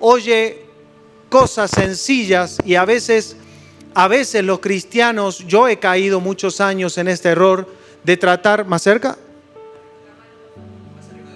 oye 0.00 0.64
cosas 1.28 1.70
sencillas 1.70 2.58
y 2.64 2.74
a 2.74 2.84
veces, 2.84 3.36
a 3.94 4.08
veces 4.08 4.42
los 4.42 4.58
cristianos, 4.58 5.46
yo 5.46 5.68
he 5.68 5.78
caído 5.78 6.18
muchos 6.18 6.60
años 6.60 6.98
en 6.98 7.06
este 7.06 7.28
error 7.28 7.68
de 8.02 8.16
tratar 8.16 8.66
más 8.66 8.82
cerca, 8.82 9.16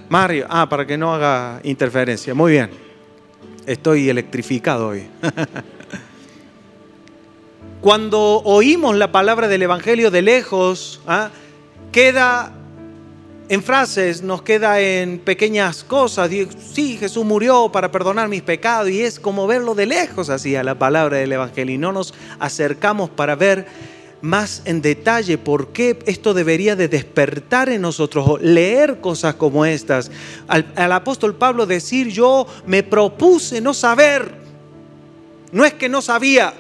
Mario, 0.09 0.47
ah, 0.51 0.69
para 0.69 0.87
que 0.87 0.99
no 0.99 1.15
haga 1.15 1.61
interferencia. 1.63 2.35
Muy 2.35 2.53
bien. 2.53 2.71
Estoy 3.65 4.09
electrificado 4.09 4.89
hoy. 4.89 5.07
Cuando 7.81 8.43
oímos 8.43 8.97
la 8.97 9.13
palabra 9.13 9.47
del 9.47 9.63
Evangelio 9.63 10.11
de 10.11 10.23
lejos, 10.23 11.01
¿ah? 11.07 11.31
queda 11.93 12.53
en 13.49 13.63
frases, 13.63 14.23
nos 14.23 14.43
queda 14.43 14.81
en 14.81 15.19
pequeñas 15.19 15.85
cosas. 15.85 16.31
Sí, 16.73 16.97
Jesús 16.97 17.25
murió 17.25 17.71
para 17.71 17.91
perdonar 17.91 18.29
mis 18.29 18.43
pecados 18.43 18.89
y 18.89 19.03
es 19.03 19.21
como 19.21 19.47
verlo 19.47 19.75
de 19.75 19.87
lejos 19.87 20.31
así 20.31 20.57
a 20.57 20.65
la 20.65 20.79
palabra 20.79 21.19
del 21.19 21.33
Evangelio 21.33 21.75
y 21.75 21.79
no 21.79 21.93
nos 21.93 22.15
acercamos 22.39 23.11
para 23.11 23.35
ver 23.35 23.67
más 24.25 24.63
en 24.65 24.81
detalle 24.81 25.37
por 25.37 25.69
qué 25.69 25.99
esto 26.07 26.33
debería 26.33 26.75
de 26.77 26.89
despertar 26.89 27.69
en 27.69 27.83
nosotros, 27.83 28.41
leer 28.41 29.01
cosas 29.01 29.35
como 29.35 29.67
estas. 29.67 30.11
Al, 30.49 30.93
apóstol 30.93 31.35
Pablo 31.35 31.67
decir, 31.67 32.09
yo 32.09 32.47
me 32.67 32.83
propuse 32.83 33.61
no 33.61 33.75
saber. 33.75 34.43
No 35.53 35.65
es 35.65 35.75
que 35.75 35.91
no 35.91 36.01
sabía, 36.01 36.55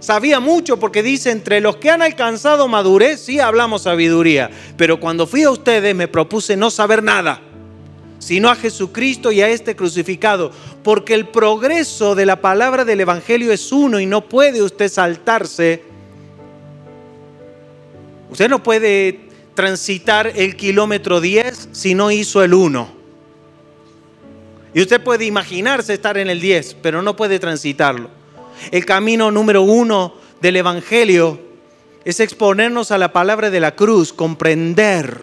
sabía 0.00 0.40
mucho 0.40 0.78
porque 0.78 1.02
dice, 1.02 1.30
entre 1.30 1.60
los 1.60 1.76
que 1.76 1.90
han 1.90 2.02
alcanzado 2.02 2.66
madurez, 2.66 3.20
sí 3.20 3.38
hablamos 3.38 3.82
sabiduría, 3.82 4.50
pero 4.76 4.98
cuando 4.98 5.26
fui 5.26 5.44
a 5.44 5.50
ustedes 5.50 5.94
me 5.94 6.08
propuse 6.08 6.56
no 6.56 6.70
saber 6.70 7.02
nada, 7.02 7.40
sino 8.18 8.50
a 8.50 8.56
Jesucristo 8.56 9.30
y 9.30 9.40
a 9.40 9.48
este 9.48 9.76
crucificado, 9.76 10.50
porque 10.82 11.14
el 11.14 11.28
progreso 11.28 12.14
de 12.14 12.26
la 12.26 12.40
palabra 12.40 12.84
del 12.84 13.00
Evangelio 13.00 13.52
es 13.52 13.70
uno 13.70 14.00
y 14.00 14.06
no 14.06 14.28
puede 14.28 14.62
usted 14.62 14.90
saltarse 14.90 15.90
Usted 18.30 18.48
no 18.48 18.62
puede 18.62 19.20
transitar 19.54 20.32
el 20.36 20.56
kilómetro 20.56 21.20
10 21.20 21.70
si 21.72 21.94
no 21.94 22.10
hizo 22.12 22.42
el 22.44 22.54
1. 22.54 23.00
Y 24.72 24.82
usted 24.82 25.02
puede 25.02 25.24
imaginarse 25.24 25.92
estar 25.92 26.16
en 26.16 26.30
el 26.30 26.40
10, 26.40 26.76
pero 26.80 27.02
no 27.02 27.16
puede 27.16 27.40
transitarlo. 27.40 28.08
El 28.70 28.84
camino 28.84 29.30
número 29.30 29.62
uno 29.62 30.14
del 30.40 30.56
Evangelio 30.56 31.40
es 32.04 32.20
exponernos 32.20 32.90
a 32.90 32.98
la 32.98 33.12
palabra 33.12 33.50
de 33.50 33.60
la 33.60 33.74
cruz, 33.74 34.12
comprender. 34.12 35.22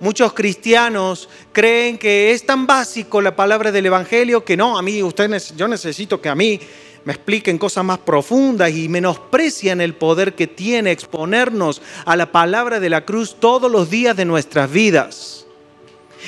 Muchos 0.00 0.32
cristianos 0.32 1.28
creen 1.52 1.98
que 1.98 2.32
es 2.32 2.44
tan 2.44 2.66
básico 2.66 3.20
la 3.20 3.36
palabra 3.36 3.70
del 3.70 3.86
Evangelio 3.86 4.44
que 4.44 4.56
no, 4.56 4.78
a 4.78 4.82
mí, 4.82 5.02
usted, 5.02 5.30
yo 5.56 5.68
necesito 5.68 6.20
que 6.20 6.28
a 6.28 6.34
mí 6.34 6.58
me 7.04 7.12
expliquen 7.12 7.58
cosas 7.58 7.84
más 7.84 7.98
profundas 7.98 8.70
y 8.70 8.88
menosprecian 8.88 9.80
el 9.80 9.94
poder 9.94 10.34
que 10.34 10.46
tiene 10.46 10.92
exponernos 10.92 11.82
a 12.04 12.16
la 12.16 12.32
palabra 12.32 12.80
de 12.80 12.90
la 12.90 13.04
cruz 13.04 13.36
todos 13.38 13.70
los 13.70 13.90
días 13.90 14.16
de 14.16 14.24
nuestras 14.24 14.70
vidas. 14.70 15.46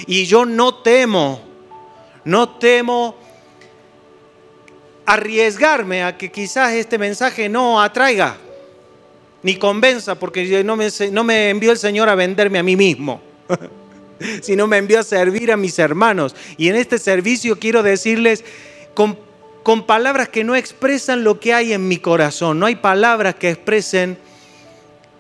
Y 0.07 0.25
yo 0.27 0.45
no 0.45 0.75
temo, 0.77 1.41
no 2.25 2.49
temo 2.59 3.17
arriesgarme 5.07 6.03
a 6.05 6.17
que 6.17 6.31
quizás 6.31 6.73
este 6.73 6.99
mensaje 6.99 7.49
no 7.49 7.81
atraiga 7.81 8.37
ni 9.43 9.57
convenza, 9.57 10.15
porque 10.15 10.65
no 10.65 10.77
me, 10.77 10.89
no 11.13 11.25
me 11.25 11.51
envió 11.51 11.71
el 11.71 11.79
Señor 11.79 12.09
a 12.09 12.15
venderme 12.15 12.59
a 12.59 12.63
mí 12.63 12.77
mismo, 12.77 13.21
sino 14.43 14.67
me 14.67 14.79
envió 14.79 15.01
a 15.01 15.03
servir 15.03 15.53
a 15.53 15.57
mis 15.57 15.79
hermanos. 15.79 16.35
Y 16.57 16.69
en 16.69 16.77
este 16.77 16.99
servicio 16.99 17.59
quiero 17.59 17.83
decirles, 17.83 18.43
con 18.95 19.19
con 19.65 19.87
palabras 19.87 20.29
que 20.29 20.45
no 20.45 20.55
expresan 20.55 21.25
lo 21.25 21.41
que 21.41 21.55
hay 21.55 21.73
en 21.73 21.89
mi 21.89 21.97
corazón. 21.97 22.61
No 22.61 22.67
hay 22.67 22.77
palabras 22.77 23.35
que 23.37 23.49
expresen 23.49 24.19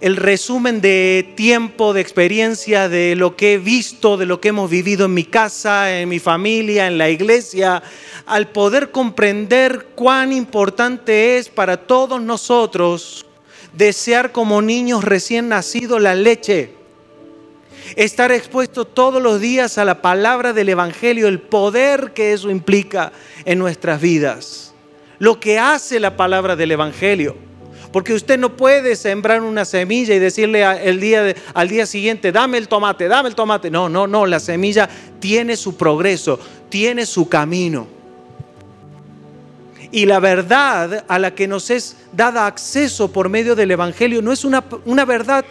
el 0.04 0.16
resumen 0.16 0.82
de 0.82 1.32
tiempo, 1.34 1.94
de 1.94 2.02
experiencia, 2.02 2.90
de 2.90 3.16
lo 3.16 3.36
que 3.36 3.54
he 3.54 3.58
visto, 3.58 4.18
de 4.18 4.26
lo 4.26 4.38
que 4.38 4.48
hemos 4.48 4.68
vivido 4.68 5.06
en 5.06 5.14
mi 5.14 5.24
casa, 5.24 5.98
en 5.98 6.10
mi 6.10 6.18
familia, 6.18 6.86
en 6.86 6.98
la 6.98 7.08
iglesia, 7.08 7.82
al 8.26 8.48
poder 8.48 8.90
comprender 8.90 9.86
cuán 9.94 10.34
importante 10.34 11.38
es 11.38 11.48
para 11.48 11.78
todos 11.78 12.20
nosotros 12.20 13.24
desear 13.72 14.30
como 14.30 14.60
niños 14.60 15.04
recién 15.04 15.48
nacidos 15.48 16.02
la 16.02 16.14
leche 16.14 16.74
estar 17.96 18.30
expuesto 18.30 18.84
todos 18.84 19.22
los 19.22 19.40
días 19.40 19.78
a 19.78 19.86
la 19.86 20.02
palabra 20.02 20.52
del 20.52 20.68
Evangelio, 20.68 21.28
el 21.28 21.40
poder 21.40 22.12
que 22.12 22.34
eso 22.34 22.50
implica 22.50 23.10
en 23.46 23.58
nuestras 23.58 24.02
vidas, 24.02 24.74
lo 25.18 25.40
que 25.40 25.58
hace 25.58 25.98
la 25.98 26.14
palabra 26.14 26.56
del 26.56 26.72
Evangelio. 26.72 27.53
Porque 27.94 28.12
usted 28.12 28.40
no 28.40 28.56
puede 28.56 28.96
sembrar 28.96 29.40
una 29.40 29.64
semilla 29.64 30.16
y 30.16 30.18
decirle 30.18 30.64
al 30.64 30.98
día, 30.98 31.32
al 31.54 31.68
día 31.68 31.86
siguiente, 31.86 32.32
dame 32.32 32.58
el 32.58 32.66
tomate, 32.66 33.06
dame 33.06 33.28
el 33.28 33.36
tomate. 33.36 33.70
No, 33.70 33.88
no, 33.88 34.08
no, 34.08 34.26
la 34.26 34.40
semilla 34.40 34.88
tiene 35.20 35.56
su 35.56 35.76
progreso, 35.76 36.40
tiene 36.68 37.06
su 37.06 37.28
camino. 37.28 37.86
Y 39.92 40.06
la 40.06 40.18
verdad 40.18 41.04
a 41.06 41.18
la 41.20 41.36
que 41.36 41.46
nos 41.46 41.70
es 41.70 41.96
dada 42.10 42.48
acceso 42.48 43.12
por 43.12 43.28
medio 43.28 43.54
del 43.54 43.70
Evangelio 43.70 44.20
no 44.22 44.32
es 44.32 44.44
una, 44.44 44.64
una 44.86 45.04
verdad 45.04 45.44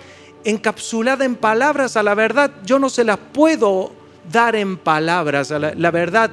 encapsulada 0.44 1.24
en 1.24 1.38
palabras 1.38 1.96
a 1.96 2.04
la 2.04 2.14
verdad, 2.14 2.52
yo 2.66 2.78
no 2.78 2.90
se 2.90 3.06
las 3.06 3.20
puedo 3.20 3.94
dar 4.30 4.58
en 4.58 4.76
palabras. 4.76 5.50
A 5.54 5.60
la, 5.60 5.92
verdad 5.92 6.32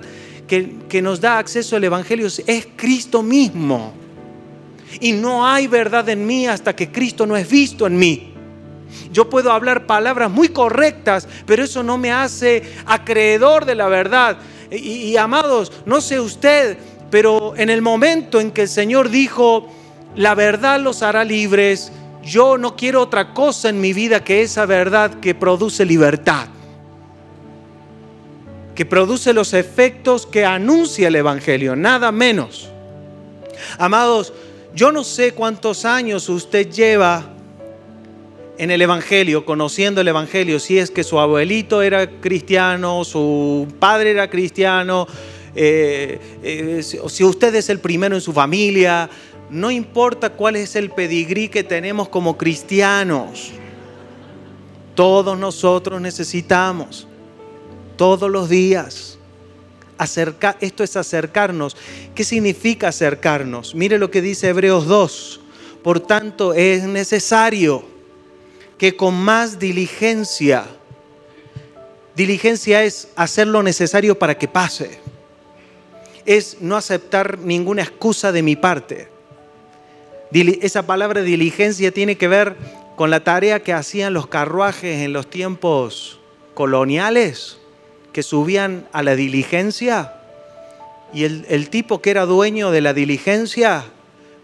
que, 0.49 0.75
que 0.89 1.03
nos 1.03 1.21
da 1.21 1.39
acceso 1.39 1.77
al 1.77 1.85
Evangelio 1.85 2.27
es 2.27 2.67
Cristo 2.75 3.23
mismo. 3.23 4.00
Y 4.99 5.13
no 5.13 5.47
hay 5.47 5.67
verdad 5.67 6.09
en 6.09 6.27
mí 6.27 6.47
hasta 6.47 6.75
que 6.75 6.91
Cristo 6.91 7.27
no 7.27 7.37
es 7.37 7.49
visto 7.49 7.87
en 7.87 7.97
mí. 7.97 8.35
Yo 9.13 9.29
puedo 9.29 9.53
hablar 9.53 9.87
palabras 9.87 10.31
muy 10.31 10.49
correctas, 10.49 11.29
pero 11.47 11.65
eso 11.65 11.83
no 11.83 11.99
me 11.99 12.13
hace 12.13 12.63
acreedor 12.87 13.65
de 13.65 13.75
la 13.75 13.89
verdad. 13.89 14.39
Y, 14.71 15.17
amados, 15.17 15.73
no 15.85 16.01
sé 16.01 16.21
usted, 16.21 16.79
pero 17.11 17.55
en 17.57 17.71
el 17.71 17.83
momento 17.83 18.41
en 18.41 18.51
que 18.51 18.63
el 18.63 18.69
Señor 18.69 19.11
dijo, 19.11 19.69
la 20.15 20.35
verdad 20.35 20.81
los 20.81 21.03
hará 21.03 21.25
libres, 21.25 21.93
yo 22.23 22.59
no 22.59 22.77
quiero 22.77 23.03
otra 23.03 23.33
cosa 23.33 23.69
en 23.69 23.81
mi 23.81 23.93
vida 23.93 24.23
que 24.23 24.43
esa 24.43 24.67
verdad 24.67 25.19
que 25.21 25.35
produce 25.35 25.85
libertad, 25.85 26.47
que 28.75 28.87
produce 28.87 29.33
los 29.33 29.55
efectos 29.55 30.27
que 30.27 30.45
anuncia 30.45 31.09
el 31.09 31.17
Evangelio, 31.17 31.75
nada 31.75 32.13
menos. 32.13 32.69
Amados, 33.79 34.33
yo 34.75 34.93
no 34.93 35.05
sé 35.05 35.33
cuántos 35.33 35.85
años 35.85 36.29
usted 36.29 36.71
lleva 36.71 37.35
en 38.59 38.71
el 38.71 38.83
Evangelio, 38.83 39.45
conociendo 39.45 40.01
el 40.01 40.09
Evangelio, 40.09 40.61
si 40.61 40.79
es 40.79 40.91
que 40.91 41.03
su 41.03 41.19
abuelito 41.19 41.81
era 41.83 42.21
cristiano, 42.21 43.05
su 43.05 43.67
padre 43.79 44.11
era 44.11 44.29
cristiano, 44.29 45.07
eh, 45.55 46.21
eh, 46.43 46.83
si 46.83 47.25
usted 47.25 47.55
es 47.55 47.71
el 47.71 47.81
primero 47.81 48.15
en 48.15 48.21
su 48.21 48.33
familia, 48.33 49.09
no 49.49 49.71
importa 49.71 50.31
cuál 50.31 50.57
es 50.57 50.77
el 50.77 50.91
pedigrí 50.91 51.49
que 51.49 51.65
tenemos 51.65 52.09
como 52.09 52.37
cristianos, 52.37 53.51
todos 54.95 55.39
nosotros 55.39 56.01
necesitamos, 56.01 57.09
todos 57.97 58.31
los 58.31 58.49
días, 58.49 59.19
esto 60.61 60.83
es 60.83 60.97
acercarnos. 60.97 61.77
¿Qué 62.15 62.25
significa 62.25 62.89
acercarnos? 62.89 63.75
Mire 63.75 63.99
lo 63.99 64.11
que 64.11 64.23
dice 64.23 64.49
Hebreos 64.49 64.87
2. 64.87 65.41
Por 65.83 66.01
tanto, 66.01 66.55
es 66.55 66.85
necesario 66.85 67.85
que 68.79 68.97
con 68.97 69.15
más 69.15 69.59
diligencia, 69.59 70.65
diligencia 72.17 72.83
es 72.83 73.09
hacer 73.17 73.47
lo 73.47 73.63
necesario 73.63 74.19
para 74.19 74.37
que 74.37 74.49
pase, 74.49 74.99
es 76.25 76.59
no 76.61 76.77
aceptar 76.77 77.39
ninguna 77.39 77.83
excusa 77.83 78.33
de 78.33 78.43
mi 78.43 78.57
parte. 78.57 79.09
Esa 80.33 80.87
palabra 80.87 81.23
diligencia 81.23 81.91
tiene 81.93 82.17
que 82.17 82.29
ver 82.29 82.57
con 82.97 83.11
la 83.11 83.25
tarea 83.25 83.61
que 83.61 83.73
hacían 83.73 84.15
los 84.15 84.27
carruajes 84.29 85.01
en 85.01 85.13
los 85.13 85.29
tiempos 85.29 86.21
coloniales 86.55 87.60
que 88.13 88.23
subían 88.23 88.87
a 88.93 89.03
la 89.03 89.17
diligencia 89.17 90.15
y 91.13 91.25
el, 91.25 91.71
tipo 91.71 92.01
que 92.01 92.11
era 92.11 92.25
dueño 92.25 92.71
de 92.71 92.81
la 92.81 92.95
diligencia 92.95 93.85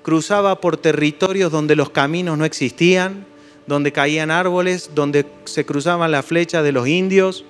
cruzaba 0.03 0.61
por 0.61 0.77
territorios 0.77 1.53
donde 1.53 1.77
los 1.77 1.91
caminos 1.91 2.37
no 2.39 2.45
existían, 2.45 3.25
donde 3.67 3.93
caían 3.93 4.31
árboles, 4.31 4.91
donde 4.95 5.27
se 5.45 5.65
cruzaban 5.65 6.11
las 6.11 6.25
flechas 6.25 6.65
de 6.65 6.73
los 6.73 6.89
indios, 6.89 7.45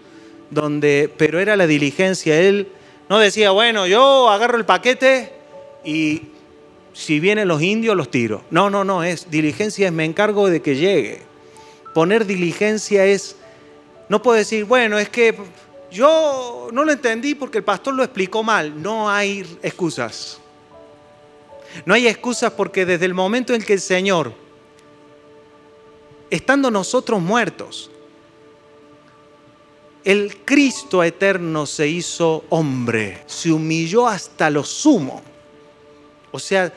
donde, 0.51 1.11
pero 1.17 1.39
era 1.39 1.57
la 1.57 1.67
diligencia. 1.67 2.39
Él 2.39 2.69
no 3.09 3.19
decía, 3.19 3.53
bueno, 3.53 3.87
yo 3.87 4.29
agarro 4.29 4.59
el 4.59 4.67
paquete 4.67 5.33
y 5.85 6.23
si 6.93 7.21
vienen 7.21 7.49
los 7.49 7.63
indios 7.63 7.97
los 7.97 8.11
tiro. 8.11 8.43
No, 8.51 8.69
no, 8.69 8.85
no, 8.85 9.03
es 9.03 9.31
diligencia 9.31 9.87
es 9.87 9.93
me 9.93 10.05
encargo 10.05 10.49
de 10.49 10.61
que 10.61 10.77
llegue. 10.77 11.21
Poner 11.95 12.27
diligencia 12.27 13.07
es, 13.07 13.37
no 14.11 14.23
puedo 14.23 14.37
decir, 14.37 14.67
bueno, 14.67 14.99
es 14.99 15.09
que 15.09 15.35
yo 15.91 16.69
no 16.73 16.85
lo 16.85 16.93
entendí 16.93 17.35
porque 17.35 17.59
el 17.59 17.65
pastor 17.65 17.95
lo 17.95 18.03
explicó 18.03 18.43
mal. 18.43 18.81
No 18.81 19.11
hay 19.11 19.41
excusas. 19.63 20.39
No 21.85 21.95
hay 21.95 22.09
excusas 22.09 22.53
porque 22.53 22.87
desde 22.87 23.05
el 23.05 23.15
momento 23.15 23.55
en 23.55 23.63
que 23.63 23.75
el 23.75 23.81
Señor, 23.81 24.33
estando 26.31 26.71
nosotros 26.71 27.21
muertos, 27.21 27.91
el 30.05 30.37
Cristo 30.45 31.03
eterno 31.03 31.67
se 31.67 31.89
hizo 31.89 32.45
hombre, 32.49 33.23
se 33.27 33.51
humilló 33.51 34.07
hasta 34.07 34.49
lo 34.51 34.65
sumo. 34.65 35.21
O 36.31 36.39
sea, 36.39 36.73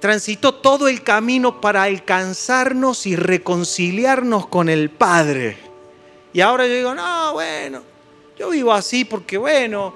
transitó 0.00 0.54
todo 0.54 0.88
el 0.88 1.02
camino 1.02 1.60
para 1.60 1.84
alcanzarnos 1.84 3.06
y 3.06 3.14
reconciliarnos 3.14 4.48
con 4.48 4.68
el 4.68 4.90
Padre. 4.90 5.56
Y 6.32 6.40
ahora 6.40 6.66
yo 6.66 6.74
digo, 6.74 6.94
no, 6.94 7.34
bueno, 7.34 7.91
yo 8.42 8.50
vivo 8.50 8.72
así 8.72 9.04
porque, 9.04 9.38
bueno, 9.38 9.94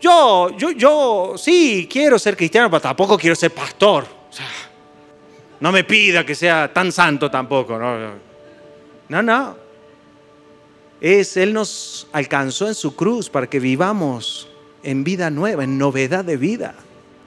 yo, 0.00 0.50
yo, 0.58 0.72
yo 0.72 1.34
sí 1.38 1.88
quiero 1.88 2.18
ser 2.18 2.36
cristiano, 2.36 2.68
pero 2.68 2.80
tampoco 2.80 3.16
quiero 3.16 3.36
ser 3.36 3.52
pastor. 3.52 4.04
no 5.60 5.70
me 5.70 5.84
pida 5.84 6.26
que 6.26 6.34
sea 6.34 6.72
tan 6.72 6.90
santo 6.90 7.30
tampoco. 7.30 7.78
No, 7.78 7.96
no. 9.08 9.22
no. 9.22 9.56
Es, 11.00 11.36
Él 11.36 11.52
nos 11.52 12.08
alcanzó 12.10 12.66
en 12.66 12.74
su 12.74 12.96
cruz 12.96 13.30
para 13.30 13.46
que 13.46 13.60
vivamos 13.60 14.48
en 14.82 15.04
vida 15.04 15.30
nueva, 15.30 15.62
en 15.62 15.78
novedad 15.78 16.24
de 16.24 16.36
vida. 16.36 16.74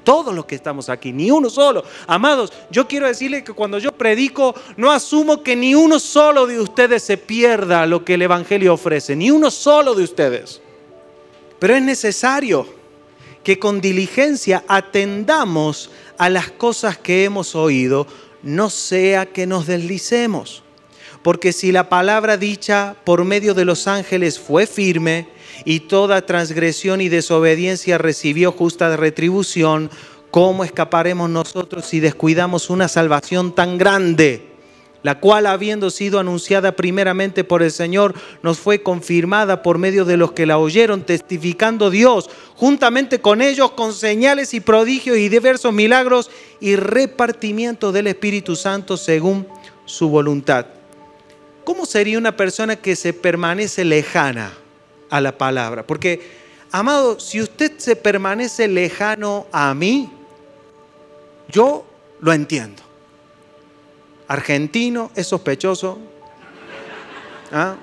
Todos 0.07 0.33
los 0.33 0.45
que 0.45 0.55
estamos 0.55 0.87
aquí, 0.87 1.11
ni 1.11 1.29
uno 1.31 1.49
solo. 1.49 1.83
Amados, 2.07 2.53
yo 2.71 2.87
quiero 2.87 3.07
decirle 3.07 3.43
que 3.43 3.51
cuando 3.51 3.77
yo 3.77 3.91
predico, 3.91 4.55
no 4.77 4.89
asumo 4.89 5.43
que 5.43 5.53
ni 5.53 5.75
uno 5.75 5.99
solo 5.99 6.47
de 6.47 6.61
ustedes 6.61 7.03
se 7.03 7.17
pierda 7.17 7.85
lo 7.85 8.05
que 8.05 8.13
el 8.13 8.21
Evangelio 8.21 8.73
ofrece, 8.73 9.17
ni 9.17 9.31
uno 9.31 9.51
solo 9.51 9.95
de 9.95 10.05
ustedes. 10.05 10.61
Pero 11.59 11.75
es 11.75 11.81
necesario 11.81 12.65
que 13.43 13.59
con 13.59 13.81
diligencia 13.81 14.63
atendamos 14.69 15.89
a 16.17 16.29
las 16.29 16.51
cosas 16.51 16.97
que 16.97 17.25
hemos 17.25 17.53
oído, 17.53 18.07
no 18.43 18.69
sea 18.69 19.25
que 19.25 19.45
nos 19.45 19.67
deslicemos. 19.67 20.63
Porque 21.27 21.51
si 21.51 21.73
la 21.73 21.89
palabra 21.89 22.37
dicha 22.37 22.95
por 23.03 23.25
medio 23.25 23.53
de 23.53 23.65
los 23.65 23.89
ángeles 23.89 24.39
fue 24.39 24.65
firme, 24.65 25.27
y 25.65 25.81
toda 25.81 26.25
transgresión 26.25 27.01
y 27.01 27.09
desobediencia 27.09 27.97
recibió 27.97 28.53
justa 28.53 28.95
retribución, 28.95 29.91
¿cómo 30.31 30.63
escaparemos 30.63 31.29
nosotros 31.29 31.85
si 31.85 31.99
descuidamos 31.99 32.69
una 32.69 32.87
salvación 32.87 33.53
tan 33.53 33.77
grande? 33.77 34.53
la 35.03 35.19
cual 35.19 35.47
habiendo 35.47 35.89
sido 35.89 36.17
anunciada 36.17 36.77
primeramente 36.77 37.43
por 37.43 37.61
el 37.61 37.71
Señor, 37.71 38.13
nos 38.41 38.57
fue 38.57 38.81
confirmada 38.81 39.61
por 39.61 39.77
medio 39.77 40.05
de 40.05 40.15
los 40.15 40.31
que 40.31 40.45
la 40.45 40.57
oyeron, 40.57 41.01
testificando 41.01 41.89
Dios, 41.89 42.29
juntamente 42.55 43.19
con 43.19 43.41
ellos, 43.41 43.71
con 43.71 43.91
señales 43.91 44.53
y 44.53 44.61
prodigios 44.61 45.17
y 45.17 45.27
diversos 45.27 45.73
milagros 45.73 46.31
y 46.61 46.77
repartimiento 46.77 47.91
del 47.91 48.07
Espíritu 48.07 48.55
Santo 48.55 48.95
según 48.95 49.45
su 49.85 50.07
voluntad. 50.07 50.76
¿Cómo 51.67 51.85
sería 51.85 52.17
una 52.17 52.37
persona 52.37 52.77
que 52.77 52.95
se 52.95 53.11
permanece 53.11 53.83
lejana? 53.83 54.53
a 55.09 55.21
la 55.21 55.37
palabra. 55.37 55.85
Porque, 55.85 56.21
amado, 56.71 57.19
si 57.19 57.41
usted 57.41 57.77
se 57.77 57.95
permanece 57.95 58.67
lejano 58.67 59.47
a 59.51 59.73
mí, 59.73 60.09
yo 61.49 61.85
lo 62.19 62.33
entiendo. 62.33 62.83
Argentino 64.27 65.11
es 65.15 65.27
sospechoso. 65.27 65.97
¿Ah? 67.51 67.75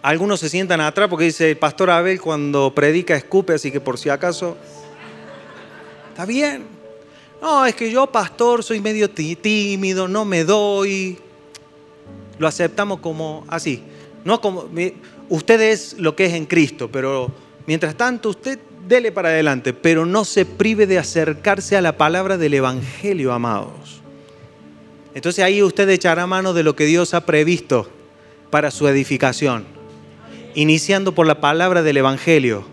Algunos 0.00 0.40
se 0.40 0.48
sientan 0.48 0.80
atrás 0.80 1.08
porque 1.08 1.26
dice 1.26 1.50
el 1.50 1.58
pastor 1.58 1.90
Abel 1.90 2.20
cuando 2.20 2.72
predica 2.74 3.14
escupe, 3.14 3.54
así 3.54 3.70
que 3.70 3.80
por 3.80 3.98
si 3.98 4.08
acaso. 4.08 4.56
Está 6.10 6.24
bien. 6.24 6.66
No, 7.42 7.66
es 7.66 7.74
que 7.74 7.90
yo, 7.90 8.06
pastor, 8.06 8.64
soy 8.64 8.80
medio 8.80 9.10
tímido, 9.10 10.08
no 10.08 10.24
me 10.24 10.44
doy. 10.44 11.18
Lo 12.38 12.46
aceptamos 12.46 13.00
como 13.00 13.44
así. 13.48 13.82
No 14.24 14.40
como 14.40 14.68
usted 15.28 15.60
es 15.60 15.96
lo 15.98 16.14
que 16.16 16.26
es 16.26 16.34
en 16.34 16.46
Cristo, 16.46 16.88
pero 16.90 17.30
mientras 17.66 17.96
tanto 17.96 18.30
usted 18.30 18.58
dele 18.86 19.12
para 19.12 19.28
adelante, 19.28 19.72
pero 19.72 20.06
no 20.06 20.24
se 20.24 20.46
prive 20.46 20.86
de 20.86 20.98
acercarse 20.98 21.76
a 21.76 21.82
la 21.82 21.96
palabra 21.96 22.38
del 22.38 22.54
Evangelio, 22.54 23.32
amados. 23.32 24.00
Entonces 25.14 25.44
ahí 25.44 25.62
usted 25.62 25.88
echará 25.88 26.26
mano 26.26 26.54
de 26.54 26.62
lo 26.62 26.74
que 26.74 26.86
Dios 26.86 27.14
ha 27.14 27.26
previsto 27.26 27.88
para 28.50 28.70
su 28.70 28.88
edificación, 28.88 29.64
iniciando 30.54 31.14
por 31.14 31.26
la 31.26 31.40
palabra 31.40 31.82
del 31.82 31.98
Evangelio, 31.98 32.64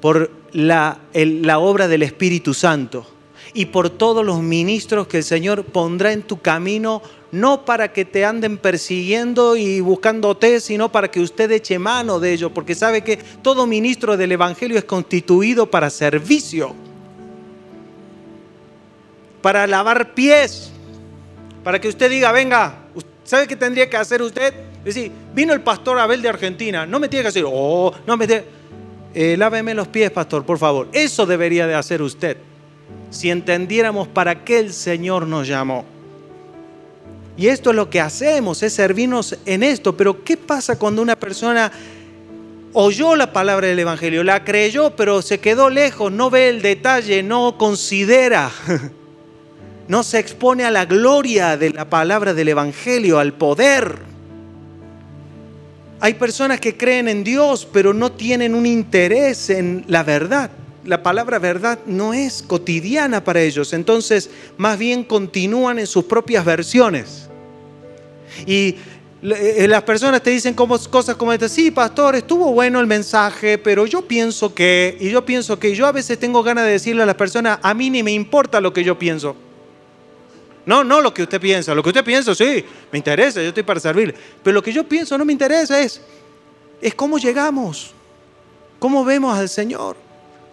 por 0.00 0.30
la, 0.52 1.00
la 1.12 1.58
obra 1.58 1.88
del 1.88 2.02
Espíritu 2.02 2.54
Santo 2.54 3.06
y 3.54 3.66
por 3.66 3.90
todos 3.90 4.24
los 4.24 4.42
ministros 4.42 5.06
que 5.06 5.18
el 5.18 5.24
Señor 5.24 5.64
pondrá 5.64 6.12
en 6.12 6.22
tu 6.22 6.40
camino 6.40 7.02
no 7.32 7.64
para 7.64 7.92
que 7.92 8.04
te 8.04 8.26
anden 8.26 8.58
persiguiendo 8.58 9.56
y 9.56 9.80
buscándote, 9.80 10.60
sino 10.60 10.92
para 10.92 11.10
que 11.10 11.20
usted 11.20 11.50
eche 11.50 11.78
mano 11.78 12.20
de 12.20 12.34
ello, 12.34 12.50
porque 12.50 12.74
sabe 12.74 13.02
que 13.02 13.16
todo 13.16 13.66
ministro 13.66 14.18
del 14.18 14.32
Evangelio 14.32 14.76
es 14.76 14.84
constituido 14.84 15.70
para 15.70 15.88
servicio, 15.88 16.74
para 19.40 19.66
lavar 19.66 20.12
pies, 20.12 20.70
para 21.64 21.80
que 21.80 21.88
usted 21.88 22.10
diga, 22.10 22.32
venga, 22.32 22.76
¿sabe 23.24 23.48
qué 23.48 23.56
tendría 23.56 23.88
que 23.88 23.96
hacer 23.96 24.20
usted? 24.20 24.52
Es 24.84 24.94
decir, 24.94 25.10
vino 25.34 25.54
el 25.54 25.62
pastor 25.62 25.98
Abel 25.98 26.20
de 26.20 26.28
Argentina, 26.28 26.84
no 26.84 27.00
me 27.00 27.08
tiene 27.08 27.22
que 27.22 27.28
decir, 27.28 27.44
oh, 27.46 27.92
no 28.06 28.16
me 28.16 28.26
tiene... 28.26 28.44
Eh, 29.14 29.36
láveme 29.36 29.74
los 29.74 29.88
pies, 29.88 30.10
pastor, 30.10 30.44
por 30.44 30.58
favor. 30.58 30.88
Eso 30.92 31.26
debería 31.26 31.66
de 31.66 31.74
hacer 31.74 32.00
usted, 32.00 32.36
si 33.10 33.30
entendiéramos 33.30 34.08
para 34.08 34.44
qué 34.44 34.58
el 34.58 34.72
Señor 34.72 35.26
nos 35.26 35.46
llamó. 35.46 35.91
Y 37.36 37.46
esto 37.46 37.70
es 37.70 37.76
lo 37.76 37.88
que 37.88 38.00
hacemos, 38.00 38.62
es 38.62 38.74
servirnos 38.74 39.38
en 39.46 39.62
esto. 39.62 39.96
Pero 39.96 40.22
¿qué 40.22 40.36
pasa 40.36 40.78
cuando 40.78 41.00
una 41.00 41.16
persona 41.16 41.72
oyó 42.72 43.16
la 43.16 43.32
palabra 43.32 43.68
del 43.68 43.78
Evangelio, 43.78 44.24
la 44.24 44.44
creyó, 44.44 44.96
pero 44.96 45.22
se 45.22 45.40
quedó 45.40 45.70
lejos, 45.70 46.10
no 46.12 46.30
ve 46.30 46.48
el 46.48 46.62
detalle, 46.62 47.22
no 47.22 47.56
considera, 47.58 48.50
no 49.88 50.02
se 50.02 50.18
expone 50.18 50.64
a 50.64 50.70
la 50.70 50.84
gloria 50.84 51.56
de 51.56 51.70
la 51.70 51.88
palabra 51.88 52.34
del 52.34 52.48
Evangelio, 52.48 53.18
al 53.18 53.32
poder. 53.34 53.98
Hay 56.00 56.14
personas 56.14 56.60
que 56.60 56.76
creen 56.76 57.08
en 57.08 57.22
Dios, 57.22 57.68
pero 57.70 57.94
no 57.94 58.10
tienen 58.12 58.54
un 58.54 58.66
interés 58.66 59.50
en 59.50 59.84
la 59.86 60.02
verdad. 60.02 60.50
La 60.84 61.02
palabra 61.02 61.38
verdad 61.38 61.78
no 61.86 62.12
es 62.12 62.42
cotidiana 62.42 63.22
para 63.22 63.40
ellos, 63.40 63.72
entonces 63.72 64.30
más 64.56 64.78
bien 64.78 65.04
continúan 65.04 65.78
en 65.78 65.86
sus 65.86 66.04
propias 66.04 66.44
versiones. 66.44 67.28
Y 68.46 68.76
eh, 69.22 69.66
las 69.68 69.84
personas 69.84 70.20
te 70.20 70.30
dicen 70.30 70.54
cosas 70.54 71.14
como 71.14 71.32
estas, 71.32 71.52
sí, 71.52 71.70
pastor, 71.70 72.16
estuvo 72.16 72.52
bueno 72.52 72.80
el 72.80 72.88
mensaje, 72.88 73.56
pero 73.56 73.86
yo 73.86 74.02
pienso 74.02 74.52
que, 74.52 74.96
y 74.98 75.10
yo 75.10 75.24
pienso 75.24 75.60
que, 75.60 75.76
yo 75.76 75.86
a 75.86 75.92
veces 75.92 76.18
tengo 76.18 76.42
ganas 76.42 76.64
de 76.64 76.72
decirle 76.72 77.04
a 77.04 77.06
las 77.06 77.14
personas, 77.14 77.60
a 77.62 77.72
mí 77.72 77.88
ni 77.88 78.02
me 78.02 78.10
importa 78.10 78.60
lo 78.60 78.72
que 78.72 78.82
yo 78.82 78.98
pienso. 78.98 79.36
No, 80.66 80.82
no 80.82 81.00
lo 81.00 81.14
que 81.14 81.22
usted 81.22 81.40
piensa, 81.40 81.72
lo 81.72 81.84
que 81.84 81.90
usted 81.90 82.04
piensa, 82.04 82.34
sí, 82.34 82.64
me 82.90 82.98
interesa, 82.98 83.40
yo 83.40 83.48
estoy 83.48 83.62
para 83.62 83.78
servir, 83.78 84.12
pero 84.42 84.54
lo 84.54 84.62
que 84.62 84.72
yo 84.72 84.82
pienso 84.84 85.16
no 85.16 85.24
me 85.24 85.32
interesa, 85.32 85.80
es, 85.80 86.00
es 86.80 86.94
cómo 86.94 87.18
llegamos, 87.18 87.92
cómo 88.80 89.04
vemos 89.04 89.36
al 89.38 89.48
Señor, 89.48 89.96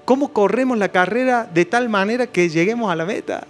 cómo 0.10 0.34
corremos 0.34 0.76
la 0.76 0.90
carrera 0.90 1.48
de 1.54 1.66
tal 1.66 1.88
manera 1.88 2.26
que 2.26 2.50
lleguemos 2.50 2.92
a 2.92 2.96
la 2.96 3.06
meta. 3.06 3.46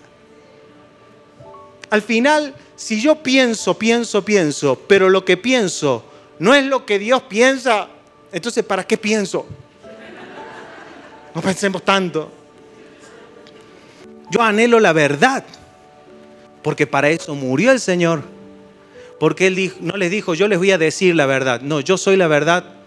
Al 1.89 2.01
final, 2.01 2.53
si 2.75 2.99
yo 2.99 3.23
pienso, 3.23 3.79
pienso, 3.79 4.25
pienso, 4.25 4.77
pero 4.85 5.09
lo 5.09 5.23
que 5.23 5.37
pienso 5.37 6.03
no 6.37 6.53
es 6.53 6.65
lo 6.65 6.85
que 6.85 6.99
Dios 6.99 7.21
piensa, 7.29 7.87
entonces 8.33 8.65
¿para 8.65 8.85
qué 8.85 8.97
pienso? 8.97 9.45
No 11.33 11.41
pensemos 11.41 11.81
tanto. 11.85 12.29
Yo 14.29 14.41
anhelo 14.41 14.81
la 14.81 14.91
verdad, 14.91 15.45
porque 16.61 16.85
para 16.85 17.09
eso 17.09 17.35
murió 17.35 17.71
el 17.71 17.79
Señor. 17.79 18.23
Porque 19.17 19.47
Él 19.47 19.73
no 19.79 19.95
les 19.95 20.11
dijo, 20.11 20.33
yo 20.33 20.49
les 20.49 20.57
voy 20.57 20.71
a 20.71 20.77
decir 20.77 21.15
la 21.15 21.25
verdad. 21.25 21.61
No, 21.61 21.79
yo 21.79 21.97
soy 21.97 22.17
la 22.17 22.27
verdad 22.27 22.78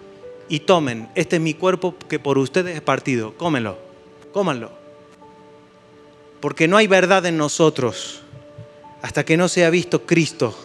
y 0.48 0.60
tomen, 0.60 1.08
este 1.14 1.36
es 1.36 1.42
mi 1.42 1.54
cuerpo 1.54 1.94
que 2.08 2.18
por 2.18 2.38
ustedes 2.38 2.74
es 2.74 2.82
partido. 2.82 3.34
Cómenlo, 3.36 3.78
cómanlo. 4.32 4.70
Porque 6.40 6.68
no 6.68 6.76
hay 6.76 6.86
verdad 6.86 7.24
en 7.26 7.36
nosotros 7.36 8.22
hasta 9.00 9.24
que 9.24 9.36
no 9.36 9.48
se 9.48 9.64
ha 9.64 9.70
visto 9.70 10.04
Cristo 10.06 10.56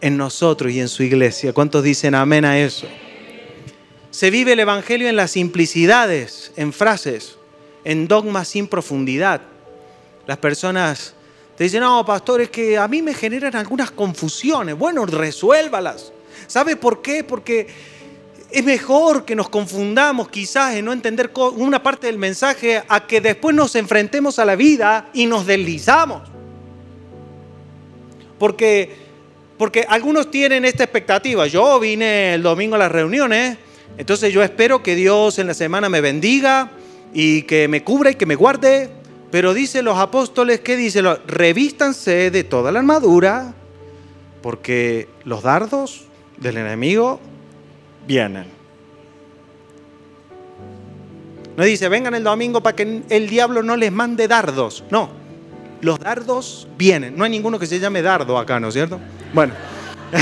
en 0.00 0.16
nosotros 0.16 0.72
y 0.72 0.80
en 0.80 0.88
su 0.88 1.02
iglesia. 1.02 1.52
¿Cuántos 1.52 1.82
dicen 1.82 2.14
amén 2.14 2.44
a 2.44 2.58
eso? 2.58 2.86
Se 4.10 4.30
vive 4.30 4.52
el 4.52 4.60
Evangelio 4.60 5.08
en 5.08 5.16
las 5.16 5.32
simplicidades, 5.32 6.52
en 6.56 6.72
frases, 6.72 7.36
en 7.84 8.06
dogmas 8.06 8.48
sin 8.48 8.68
profundidad. 8.68 9.40
Las 10.26 10.38
personas 10.38 11.14
te 11.56 11.64
dicen, 11.64 11.80
no, 11.80 12.04
pastor, 12.04 12.40
es 12.40 12.50
que 12.50 12.76
a 12.76 12.88
mí 12.88 13.02
me 13.02 13.14
generan 13.14 13.54
algunas 13.54 13.90
confusiones. 13.90 14.76
Bueno, 14.76 15.06
resuélvalas. 15.06 16.12
¿Sabe 16.46 16.76
por 16.76 17.00
qué? 17.00 17.22
Porque 17.22 17.66
es 18.54 18.64
mejor 18.64 19.24
que 19.24 19.34
nos 19.34 19.48
confundamos 19.48 20.28
quizás 20.28 20.76
en 20.76 20.84
no 20.84 20.92
entender 20.92 21.32
una 21.56 21.82
parte 21.82 22.06
del 22.06 22.18
mensaje 22.18 22.80
a 22.86 23.04
que 23.04 23.20
después 23.20 23.54
nos 23.54 23.74
enfrentemos 23.74 24.38
a 24.38 24.44
la 24.44 24.54
vida 24.54 25.08
y 25.12 25.26
nos 25.26 25.44
deslizamos. 25.44 26.22
Porque, 28.38 28.94
porque 29.58 29.84
algunos 29.88 30.30
tienen 30.30 30.64
esta 30.64 30.84
expectativa. 30.84 31.48
Yo 31.48 31.80
vine 31.80 32.34
el 32.34 32.44
domingo 32.44 32.76
a 32.76 32.78
las 32.78 32.92
reuniones, 32.92 33.58
entonces 33.98 34.32
yo 34.32 34.40
espero 34.40 34.84
que 34.84 34.94
Dios 34.94 35.40
en 35.40 35.48
la 35.48 35.54
semana 35.54 35.88
me 35.88 36.00
bendiga 36.00 36.70
y 37.12 37.42
que 37.42 37.66
me 37.66 37.82
cubra 37.82 38.12
y 38.12 38.14
que 38.14 38.26
me 38.26 38.36
guarde. 38.36 38.88
Pero 39.32 39.52
dice 39.52 39.82
los 39.82 39.98
apóstoles, 39.98 40.60
¿qué 40.60 40.76
dice? 40.76 41.02
Revístanse 41.26 42.30
de 42.30 42.44
toda 42.44 42.70
la 42.70 42.78
armadura, 42.78 43.52
porque 44.42 45.08
los 45.24 45.42
dardos 45.42 46.04
del 46.36 46.58
enemigo 46.58 47.18
vienen. 48.06 48.64
No 51.56 51.64
dice, 51.64 51.88
vengan 51.88 52.14
el 52.14 52.24
domingo 52.24 52.62
para 52.62 52.74
que 52.74 53.02
el 53.08 53.28
diablo 53.28 53.62
no 53.62 53.76
les 53.76 53.92
mande 53.92 54.26
dardos. 54.26 54.82
No, 54.90 55.08
los 55.80 55.98
dardos 56.00 56.66
vienen. 56.76 57.16
No 57.16 57.24
hay 57.24 57.30
ninguno 57.30 57.58
que 57.58 57.66
se 57.66 57.78
llame 57.78 58.02
dardo 58.02 58.38
acá, 58.38 58.58
¿no 58.58 58.68
es 58.68 58.74
cierto? 58.74 58.98
Bueno. 59.32 59.54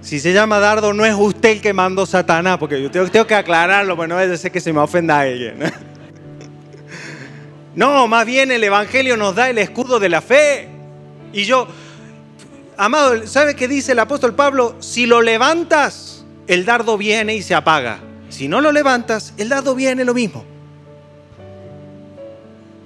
si 0.00 0.20
se 0.20 0.32
llama 0.32 0.60
dardo, 0.60 0.92
no 0.92 1.04
es 1.04 1.14
usted 1.14 1.50
el 1.50 1.60
que 1.60 1.72
mandó 1.72 2.06
Satanás, 2.06 2.58
porque 2.58 2.80
yo 2.80 2.90
tengo, 2.90 3.26
que 3.26 3.34
aclararlo, 3.34 3.96
porque 3.96 4.08
no 4.08 4.20
es 4.20 4.40
ser 4.40 4.52
que 4.52 4.60
se 4.60 4.72
me 4.72 4.80
ofenda 4.80 5.18
a 5.18 5.20
alguien. 5.22 5.58
no, 7.74 8.06
más 8.06 8.26
bien 8.26 8.52
el 8.52 8.62
Evangelio 8.62 9.16
nos 9.16 9.34
da 9.34 9.50
el 9.50 9.58
escudo 9.58 9.98
de 9.98 10.08
la 10.08 10.20
fe. 10.20 10.68
Y 11.32 11.44
yo, 11.44 11.66
amado, 12.76 13.26
¿sabe 13.26 13.56
qué 13.56 13.68
dice 13.68 13.92
el 13.92 13.98
apóstol 13.98 14.34
Pablo? 14.34 14.76
Si 14.80 15.06
lo 15.06 15.22
levantas, 15.22 16.24
el 16.46 16.64
dardo 16.64 16.96
viene 16.96 17.34
y 17.34 17.42
se 17.42 17.54
apaga. 17.54 18.00
Si 18.28 18.48
no 18.48 18.60
lo 18.60 18.72
levantas, 18.72 19.32
el 19.36 19.48
dardo 19.48 19.74
viene 19.74 20.04
lo 20.04 20.14
mismo. 20.14 20.44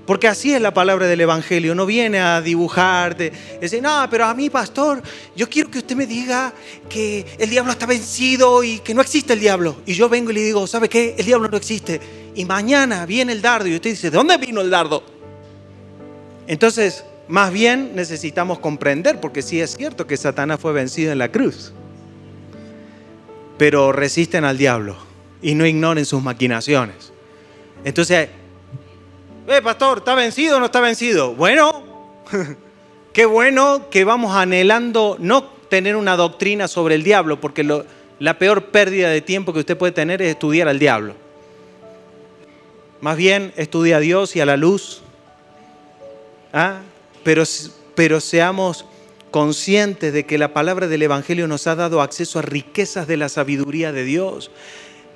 Porque 0.08 0.26
así 0.26 0.54
es 0.54 0.62
la 0.62 0.72
palabra 0.72 1.06
del 1.06 1.20
Evangelio, 1.20 1.74
no 1.74 1.84
viene 1.84 2.18
a 2.18 2.40
dibujarte, 2.40 3.30
decir, 3.60 3.82
no, 3.82 4.06
pero 4.10 4.24
a 4.24 4.32
mí, 4.32 4.48
pastor, 4.48 5.02
yo 5.36 5.50
quiero 5.50 5.70
que 5.70 5.80
usted 5.80 5.96
me 5.96 6.06
diga 6.06 6.54
que 6.88 7.26
el 7.38 7.50
diablo 7.50 7.72
está 7.72 7.84
vencido 7.84 8.64
y 8.64 8.78
que 8.78 8.94
no 8.94 9.02
existe 9.02 9.34
el 9.34 9.40
diablo. 9.40 9.76
Y 9.84 9.92
yo 9.92 10.08
vengo 10.08 10.30
y 10.30 10.34
le 10.34 10.40
digo, 10.40 10.66
¿sabe 10.66 10.88
qué? 10.88 11.14
El 11.18 11.26
diablo 11.26 11.48
no 11.50 11.58
existe. 11.58 12.00
Y 12.34 12.46
mañana 12.46 13.04
viene 13.04 13.32
el 13.32 13.42
dardo 13.42 13.68
y 13.68 13.74
usted 13.74 13.90
dice, 13.90 14.10
¿de 14.10 14.16
dónde 14.16 14.38
vino 14.38 14.62
el 14.62 14.70
dardo? 14.70 15.02
Entonces, 16.46 17.04
más 17.28 17.52
bien 17.52 17.92
necesitamos 17.94 18.58
comprender, 18.58 19.20
porque 19.20 19.42
sí 19.42 19.60
es 19.60 19.76
cierto 19.76 20.06
que 20.06 20.16
Satanás 20.16 20.58
fue 20.60 20.72
vencido 20.72 21.12
en 21.12 21.18
la 21.18 21.30
cruz, 21.30 21.72
pero 23.58 23.92
resisten 23.92 24.44
al 24.44 24.56
diablo 24.56 24.96
y 25.42 25.54
no 25.54 25.66
ignoren 25.66 26.06
sus 26.06 26.22
maquinaciones. 26.22 27.12
Entonces, 27.84 28.28
eh, 29.46 29.62
pastor, 29.62 29.98
¿está 29.98 30.14
vencido 30.14 30.56
o 30.56 30.60
no 30.60 30.66
está 30.66 30.80
vencido? 30.80 31.34
Bueno, 31.34 31.82
qué 33.12 33.26
bueno 33.26 33.90
que 33.90 34.04
vamos 34.04 34.34
anhelando 34.34 35.16
no 35.20 35.44
tener 35.68 35.96
una 35.96 36.16
doctrina 36.16 36.66
sobre 36.66 36.94
el 36.94 37.02
diablo, 37.02 37.40
porque 37.40 37.62
la 38.18 38.38
peor 38.38 38.66
pérdida 38.66 39.10
de 39.10 39.20
tiempo 39.20 39.52
que 39.52 39.60
usted 39.60 39.76
puede 39.76 39.92
tener 39.92 40.22
es 40.22 40.30
estudiar 40.30 40.66
al 40.66 40.78
diablo. 40.78 41.14
Más 43.00 43.16
bien, 43.16 43.52
estudia 43.56 43.98
a 43.98 44.00
Dios 44.00 44.34
y 44.34 44.40
a 44.40 44.46
la 44.46 44.56
luz. 44.56 45.02
¿Ah? 46.52 46.80
Pero, 47.28 47.44
pero 47.94 48.22
seamos 48.22 48.86
conscientes 49.30 50.14
de 50.14 50.24
que 50.24 50.38
la 50.38 50.54
palabra 50.54 50.88
del 50.88 51.02
Evangelio 51.02 51.46
nos 51.46 51.66
ha 51.66 51.74
dado 51.74 52.00
acceso 52.00 52.38
a 52.38 52.42
riquezas 52.42 53.06
de 53.06 53.18
la 53.18 53.28
sabiduría 53.28 53.92
de 53.92 54.02
Dios 54.04 54.50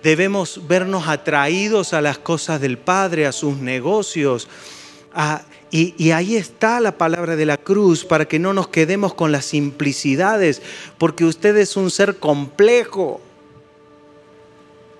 debemos 0.02 0.68
vernos 0.68 1.08
atraídos 1.08 1.94
a 1.94 2.02
las 2.02 2.18
cosas 2.18 2.60
del 2.60 2.76
Padre, 2.76 3.24
a 3.24 3.32
sus 3.32 3.56
negocios. 3.56 4.46
y, 5.70 5.94
y, 5.96 6.10
ahí 6.10 6.36
está 6.36 6.80
la 6.80 6.98
palabra 6.98 7.34
de 7.34 7.46
la 7.46 7.56
cruz 7.56 8.04
para 8.04 8.26
que 8.26 8.38
no 8.38 8.52
nos 8.52 8.68
quedemos 8.68 9.14
con 9.14 9.32
las 9.32 9.46
simplicidades, 9.46 10.60
porque 10.98 11.24
usted 11.24 11.56
es 11.56 11.78
un 11.78 11.90
ser 11.90 12.18
complejo. 12.18 13.22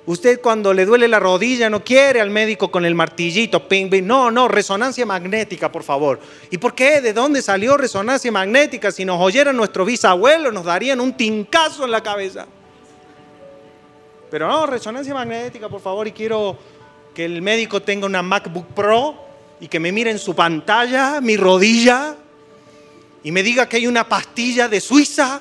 Usted 0.05 0.41
cuando 0.41 0.75
le 0.75 0.85
duele 0.85 1.07
la 1.07 1.21
rodilla 1.21 1.71
no 1.71 1.85
quiere 1.85 2.21
al 2.21 2.31
médico 2.31 2.73
con 2.73 2.85
el 2.85 2.95
martillito, 2.95 3.69
ping, 3.69 3.89
ping. 3.89 4.05
No, 4.05 4.33
no, 4.33 4.49
resonancia 4.49 5.07
magnética, 5.07 5.71
por 5.71 5.85
favor. 5.85 6.19
¿Y 6.51 6.59
por 6.59 6.75
qué? 6.75 7.01
¿De 7.01 7.13
dónde 7.13 7.41
salió 7.41 7.77
resonancia 7.77 8.33
magnética? 8.33 8.91
Si 8.91 9.05
nos 9.05 9.21
oyeran 9.21 9.57
nuestros 9.57 9.87
bisabuelos, 9.87 10.53
nos 10.53 10.65
darían 10.65 11.01
un 11.01 11.17
tincazo 11.17 11.85
en 11.85 11.93
la 11.93 12.03
cabeza. 12.03 12.47
Pero 14.29 14.49
no, 14.49 14.67
resonancia 14.67 15.15
magnética, 15.15 15.69
por 15.69 15.81
favor, 15.81 16.09
y 16.09 16.13
quiero 16.13 16.59
que 17.15 17.25
el 17.25 17.41
médico 17.41 17.81
tenga 17.81 18.07
una 18.07 18.23
MacBook 18.23 18.67
Pro 18.75 19.15
y 19.61 19.69
que 19.69 19.79
me 19.79 19.93
mire 19.93 20.11
en 20.11 20.19
su 20.19 20.35
pantalla 20.35 21.21
mi 21.21 21.37
rodilla 21.37 22.17
y 23.23 23.31
me 23.31 23.45
diga 23.45 23.69
que 23.69 23.77
hay 23.77 23.87
una 23.87 24.09
pastilla 24.09 24.67
de 24.67 24.81
Suiza. 24.81 25.41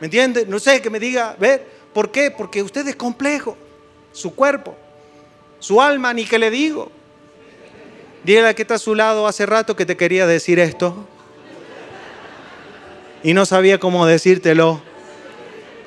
¿Me 0.00 0.06
entiende? 0.06 0.46
No 0.46 0.60
sé, 0.60 0.80
que 0.80 0.90
me 0.90 1.00
diga, 1.00 1.34
ver, 1.40 1.73
¿por 1.94 2.10
qué? 2.10 2.30
Porque 2.30 2.62
usted 2.62 2.86
es 2.88 2.96
complejo, 2.96 3.56
su 4.12 4.34
cuerpo, 4.34 4.76
su 5.60 5.80
alma, 5.80 6.12
ni 6.12 6.26
que 6.26 6.38
le 6.38 6.50
digo. 6.50 6.90
Dígale 8.24 8.54
que 8.54 8.62
está 8.62 8.74
a 8.74 8.78
su 8.78 8.94
lado 8.94 9.26
hace 9.26 9.46
rato 9.46 9.76
que 9.76 9.86
te 9.86 9.96
quería 9.96 10.26
decir 10.26 10.58
esto 10.58 11.06
y 13.22 13.32
no 13.32 13.46
sabía 13.46 13.78
cómo 13.78 14.06
decírtelo 14.06 14.82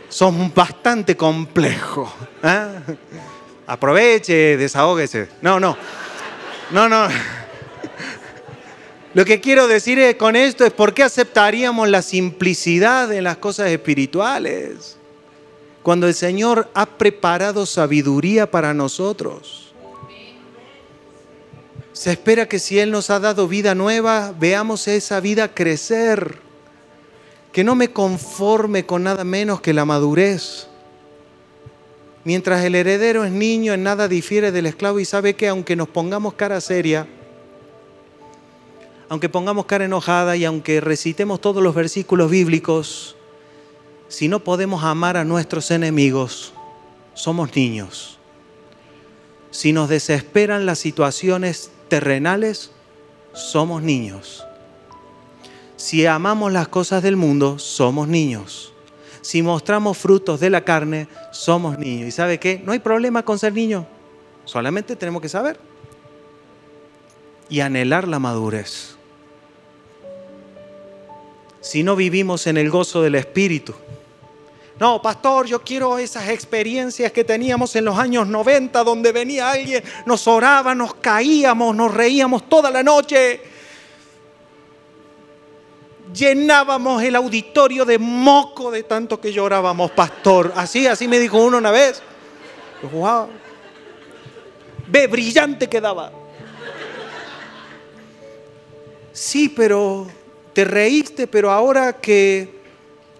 son 0.09 0.53
bastante 0.53 1.15
complejos. 1.15 2.09
¿eh? 2.43 2.67
Aproveche, 3.67 4.57
desahógese. 4.57 5.29
No, 5.41 5.59
no. 5.59 5.77
No, 6.71 6.87
no. 6.89 7.07
Lo 9.13 9.25
que 9.25 9.39
quiero 9.39 9.67
decir 9.67 10.17
con 10.17 10.35
esto 10.35 10.65
es 10.65 10.71
por 10.71 10.93
qué 10.93 11.03
aceptaríamos 11.03 11.89
la 11.89 12.01
simplicidad 12.01 13.11
en 13.11 13.23
las 13.23 13.37
cosas 13.37 13.69
espirituales. 13.69 14.97
Cuando 15.87 16.05
el 16.05 16.13
Señor 16.13 16.69
ha 16.73 16.85
preparado 16.85 17.65
sabiduría 17.65 18.51
para 18.51 18.73
nosotros. 18.73 19.73
Se 21.93 22.11
espera 22.11 22.49
que 22.49 22.59
si 22.59 22.77
Él 22.77 22.91
nos 22.91 23.09
ha 23.09 23.21
dado 23.21 23.47
vida 23.47 23.73
nueva, 23.73 24.33
veamos 24.37 24.89
esa 24.89 25.21
vida 25.21 25.53
crecer. 25.53 26.39
Que 27.53 27.63
no 27.63 27.73
me 27.73 27.93
conforme 27.93 28.85
con 28.85 29.03
nada 29.03 29.23
menos 29.23 29.61
que 29.61 29.71
la 29.71 29.85
madurez. 29.85 30.67
Mientras 32.25 32.65
el 32.65 32.75
heredero 32.75 33.23
es 33.23 33.31
niño, 33.31 33.73
en 33.73 33.83
nada 33.83 34.09
difiere 34.09 34.51
del 34.51 34.65
esclavo 34.65 34.99
y 34.99 35.05
sabe 35.05 35.37
que 35.37 35.47
aunque 35.47 35.77
nos 35.77 35.87
pongamos 35.87 36.33
cara 36.33 36.59
seria, 36.59 37.07
aunque 39.07 39.29
pongamos 39.29 39.67
cara 39.67 39.85
enojada 39.85 40.35
y 40.35 40.43
aunque 40.43 40.81
recitemos 40.81 41.39
todos 41.39 41.63
los 41.63 41.73
versículos 41.73 42.29
bíblicos, 42.29 43.16
si 44.07 44.27
no 44.27 44.43
podemos 44.43 44.83
amar 44.83 45.17
a 45.17 45.25
nuestros 45.25 45.71
enemigos, 45.71 46.53
somos 47.13 47.55
niños. 47.55 48.17
Si 49.51 49.73
nos 49.73 49.89
desesperan 49.89 50.65
las 50.65 50.79
situaciones 50.79 51.71
terrenales, 51.89 52.71
somos 53.33 53.81
niños. 53.81 54.45
Si 55.75 56.05
amamos 56.05 56.51
las 56.51 56.67
cosas 56.67 57.03
del 57.03 57.15
mundo, 57.15 57.59
somos 57.59 58.07
niños. 58.07 58.73
Si 59.21 59.41
mostramos 59.41 59.97
frutos 59.97 60.39
de 60.39 60.49
la 60.49 60.61
carne, 60.63 61.07
somos 61.31 61.77
niños. 61.77 62.07
¿Y 62.07 62.11
sabe 62.11 62.39
qué? 62.39 62.61
No 62.63 62.71
hay 62.71 62.79
problema 62.79 63.23
con 63.23 63.37
ser 63.37 63.53
niño. 63.53 63.85
Solamente 64.45 64.95
tenemos 64.95 65.21
que 65.21 65.29
saber 65.29 65.59
y 67.49 67.59
anhelar 67.59 68.07
la 68.07 68.19
madurez. 68.19 68.95
Si 71.61 71.83
no 71.83 71.95
vivimos 71.95 72.47
en 72.47 72.57
el 72.57 72.69
gozo 72.69 73.01
del 73.01 73.15
Espíritu, 73.15 73.73
no, 74.79 75.01
pastor, 75.01 75.47
yo 75.47 75.61
quiero 75.63 75.97
esas 75.97 76.29
experiencias 76.29 77.11
que 77.11 77.23
teníamos 77.23 77.75
en 77.75 77.85
los 77.85 77.97
años 77.97 78.27
90, 78.27 78.83
donde 78.83 79.11
venía 79.11 79.49
alguien, 79.49 79.83
nos 80.05 80.27
oraba, 80.27 80.75
nos 80.75 80.93
caíamos, 80.95 81.75
nos 81.75 81.91
reíamos 81.91 82.47
toda 82.47 82.69
la 82.69 82.83
noche. 82.83 83.41
Llenábamos 86.13 87.01
el 87.01 87.15
auditorio 87.15 87.85
de 87.85 87.97
moco 87.97 88.69
de 88.69 88.83
tanto 88.83 89.19
que 89.19 89.33
llorábamos, 89.33 89.91
pastor. 89.91 90.53
Así, 90.55 90.85
así 90.85 91.07
me 91.07 91.19
dijo 91.19 91.43
uno 91.43 91.57
una 91.57 91.71
vez. 91.71 92.01
Wow. 92.91 93.29
Ve, 94.87 95.07
brillante 95.07 95.67
quedaba. 95.67 96.11
Sí, 99.11 99.49
pero 99.49 100.07
te 100.53 100.63
reíste, 100.63 101.25
pero 101.25 101.49
ahora 101.51 101.93
que 101.93 102.56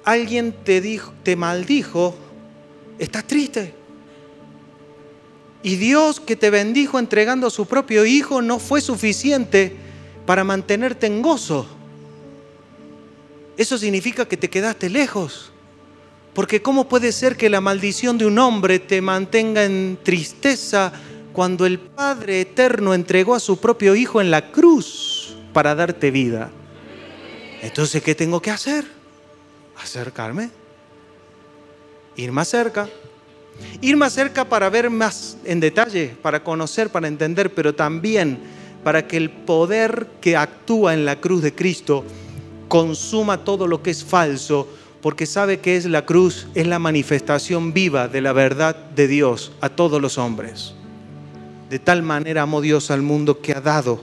alguien 0.08 0.54
te, 0.64 0.80
dijo, 0.80 1.14
te 1.22 1.36
maldijo, 1.36 2.16
estás 2.98 3.26
triste. 3.26 3.74
Y 5.64 5.76
Dios 5.76 6.22
que 6.22 6.38
te 6.38 6.50
bendijo 6.50 6.98
entregando 6.98 7.46
a 7.46 7.50
su 7.50 7.66
propio 7.66 8.06
Hijo 8.06 8.42
no 8.42 8.58
fue 8.58 8.80
suficiente 8.80 9.76
para 10.26 10.46
mantenerte 10.46 11.08
en 11.08 11.22
gozo. 11.22 11.68
Eso 13.58 13.78
significa 13.78 14.26
que 14.26 14.38
te 14.38 14.50
quedaste 14.50 14.90
lejos. 14.90 15.52
Porque 16.34 16.62
¿cómo 16.62 16.88
puede 16.88 17.12
ser 17.12 17.36
que 17.36 17.50
la 17.50 17.60
maldición 17.60 18.18
de 18.18 18.28
un 18.28 18.40
hombre 18.40 18.80
te 18.80 19.02
mantenga 19.02 19.66
en 19.66 20.00
tristeza 20.02 20.94
cuando 21.34 21.66
el 21.66 21.80
Padre 21.80 22.40
Eterno 22.42 22.94
entregó 22.94 23.36
a 23.36 23.42
su 23.42 23.60
propio 23.60 23.94
Hijo 23.94 24.22
en 24.22 24.32
la 24.32 24.52
cruz 24.54 25.36
para 25.52 25.76
darte 25.76 26.12
vida? 26.12 26.50
Entonces, 27.62 28.02
¿qué 28.02 28.16
tengo 28.16 28.42
que 28.42 28.52
hacer? 28.52 28.97
Acercarme, 29.82 30.50
ir 32.16 32.32
más 32.32 32.48
cerca, 32.48 32.90
ir 33.82 33.98
más 33.98 34.14
cerca 34.14 34.46
para 34.46 34.70
ver 34.70 34.90
más 34.90 35.38
en 35.46 35.60
detalle, 35.60 36.16
para 36.22 36.44
conocer, 36.44 36.90
para 36.90 37.08
entender, 37.08 37.54
pero 37.54 37.76
también 37.76 38.40
para 38.84 39.08
que 39.08 39.18
el 39.18 39.30
poder 39.30 40.08
que 40.22 40.38
actúa 40.38 40.94
en 40.94 41.06
la 41.06 41.20
cruz 41.20 41.42
de 41.42 41.54
Cristo 41.54 42.04
consuma 42.68 43.44
todo 43.44 43.68
lo 43.68 43.82
que 43.82 43.92
es 43.92 44.04
falso, 44.04 44.68
porque 45.02 45.26
sabe 45.26 45.60
que 45.60 45.78
es 45.78 45.86
la 45.86 46.06
cruz, 46.06 46.48
es 46.56 46.68
la 46.68 46.80
manifestación 46.80 47.74
viva 47.74 48.08
de 48.08 48.22
la 48.22 48.34
verdad 48.34 48.76
de 48.76 49.08
Dios 49.08 49.52
a 49.62 49.70
todos 49.70 50.02
los 50.02 50.18
hombres. 50.18 50.74
De 51.70 51.80
tal 51.80 52.02
manera 52.02 52.44
amó 52.44 52.62
Dios 52.62 52.92
al 52.92 53.02
mundo 53.02 53.42
que 53.42 53.54
ha 53.54 53.62
dado 53.62 54.02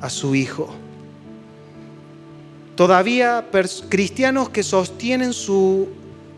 a 0.00 0.10
su 0.10 0.34
Hijo 0.34 0.83
todavía 2.76 3.44
cristianos 3.88 4.48
que 4.48 4.62
sostienen 4.62 5.32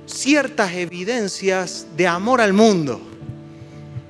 ciertas 0.06 0.72
evidencias 0.74 1.86
de 1.96 2.06
amor 2.06 2.40
al 2.40 2.52
mundo, 2.52 3.00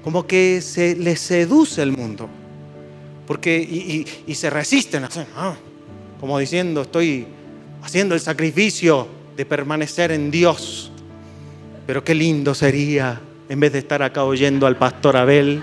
como 0.03 0.27
que 0.27 0.61
se 0.61 0.95
les 0.97 1.21
seduce 1.21 1.83
el 1.83 1.93
mundo, 1.93 2.29
porque, 3.27 3.57
y, 4.27 4.35
se 4.35 4.51
resisten, 4.51 5.05
a 5.05 5.57
como 6.21 6.39
diciendo, 6.39 6.83
estoy 6.83 7.27
haciendo 7.83 8.15
el 8.15 8.21
sacrificio 8.21 9.09
de 9.37 9.45
permanecer 9.45 10.13
en 10.13 10.31
Dios, 10.31 10.91
pero 11.87 12.03
qué 12.03 12.15
lindo 12.15 12.55
sería 12.55 13.21
en 13.49 13.61
vez 13.61 13.73
de 13.73 13.79
estar 13.79 14.03
acá 14.03 14.25
oyendo 14.25 14.67
al 14.67 14.77
pastor 14.77 15.17
Abel, 15.17 15.63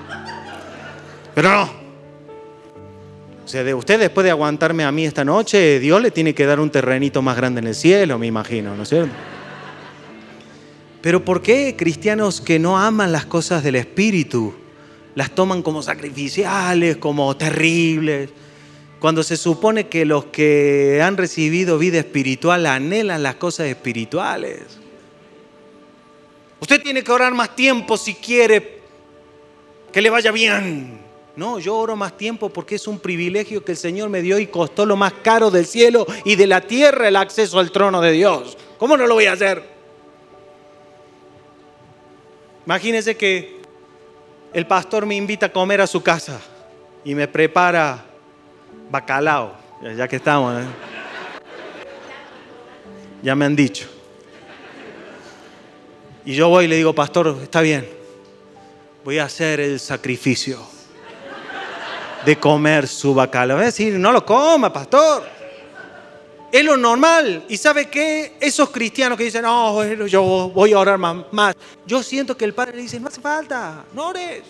pero 1.36 1.49
no, 1.49 1.83
o 3.43 3.47
sea, 3.47 3.63
de 3.63 3.73
usted 3.73 3.99
después 3.99 4.23
de 4.23 4.32
aguantarme 4.32 4.86
a 4.86 4.91
mí 4.91 5.06
esta 5.06 5.25
noche, 5.25 5.79
Dios 5.79 6.01
le 6.01 6.12
tiene 6.12 6.34
que 6.34 6.45
dar 6.45 6.60
un 6.60 6.69
terrenito 6.69 7.21
más 7.21 7.36
grande 7.36 7.60
en 7.60 7.67
el 7.67 7.75
cielo, 7.75 8.17
me 8.17 8.27
imagino, 8.27 8.75
¿no 8.75 8.84
es 8.84 8.89
cierto? 8.89 9.13
Pero 11.01 11.25
¿por 11.25 11.41
qué 11.41 11.75
cristianos 11.77 12.39
que 12.39 12.60
no 12.60 12.77
aman 12.79 13.12
las 13.12 13.25
cosas 13.25 13.62
del 13.62 13.75
Espíritu 13.75 14.53
las 15.15 15.36
toman 15.36 15.62
como 15.62 15.84
sacrificiales, 15.84 16.95
como 16.95 17.36
terribles? 17.36 18.29
Cuando 18.99 19.21
se 19.21 19.36
supone 19.36 19.89
que 19.89 20.06
los 20.06 20.25
que 20.25 21.01
han 21.03 21.17
recibido 21.17 21.77
vida 21.77 21.99
espiritual 21.99 22.65
anhelan 22.65 23.21
las 23.21 23.36
cosas 23.36 23.67
espirituales. 23.67 24.62
Usted 26.62 26.82
tiene 26.82 27.03
que 27.03 27.12
orar 27.12 27.34
más 27.34 27.53
tiempo 27.58 27.97
si 27.97 28.13
quiere 28.13 28.79
que 29.91 30.01
le 30.01 30.10
vaya 30.10 30.32
bien. 30.32 31.02
No, 31.36 31.58
yo 31.58 31.76
oro 31.76 31.96
más 31.96 32.15
tiempo 32.15 32.50
porque 32.50 32.76
es 32.76 32.88
un 32.88 33.00
privilegio 33.00 33.65
que 33.65 33.72
el 33.72 33.78
Señor 33.78 34.10
me 34.10 34.22
dio 34.22 34.38
y 34.38 34.48
costó 34.48 34.86
lo 34.86 34.96
más 34.96 35.13
caro 35.24 35.50
del 35.50 35.65
cielo 35.65 36.06
y 36.26 36.36
de 36.36 36.46
la 36.46 36.62
tierra 36.62 37.08
el 37.08 37.15
acceso 37.15 37.58
al 37.58 37.72
trono 37.72 38.02
de 38.02 38.12
Dios. 38.12 38.56
¿Cómo 38.78 38.96
no 38.96 39.08
lo 39.08 39.15
voy 39.15 39.26
a 39.26 39.32
hacer? 39.34 39.63
Imagínense 42.65 43.17
que 43.17 43.62
el 44.54 44.67
pastor 44.67 45.08
me 45.08 45.15
invita 45.15 45.48
a 45.48 45.52
comer 45.52 45.82
a 45.82 45.88
su 45.88 46.04
casa 46.04 46.39
y 47.04 47.15
me 47.15 47.28
prepara 47.28 48.06
bacalao, 48.91 49.56
ya 49.98 50.08
que 50.08 50.17
estamos. 50.17 50.62
¿eh? 50.62 50.65
Ya 53.24 53.36
me 53.36 53.46
han 53.46 53.56
dicho. 53.56 53.88
Y 56.26 56.36
yo 56.36 56.48
voy 56.48 56.65
y 56.65 56.67
le 56.67 56.76
digo, 56.76 56.93
pastor, 56.93 57.39
está 57.41 57.62
bien, 57.62 57.89
voy 59.04 59.17
a 59.17 59.26
hacer 59.26 59.60
el 59.60 59.80
sacrificio 59.80 60.72
de 62.25 62.39
comer 62.39 62.88
su 62.88 63.13
bacalao. 63.13 63.59
Es 63.59 63.65
decir, 63.67 63.93
no 63.95 64.12
lo 64.12 64.25
coma, 64.25 64.71
pastor. 64.71 65.23
Es 66.51 66.63
lo 66.63 66.77
normal. 66.77 67.45
¿Y 67.49 67.57
sabe 67.57 67.89
qué? 67.89 68.38
Esos 68.39 68.69
cristianos 68.69 69.17
que 69.17 69.25
dicen, 69.25 69.41
no, 69.41 69.83
yo 70.05 70.51
voy 70.53 70.73
a 70.73 70.79
orar 70.79 70.97
más, 70.97 71.55
Yo 71.86 72.03
siento 72.03 72.38
que 72.38 72.45
el 72.45 72.53
Padre 72.53 72.77
le 72.77 72.83
dice, 72.83 72.99
no 72.99 73.07
hace 73.07 73.21
falta, 73.21 73.86
no 73.93 74.09
ores. 74.09 74.43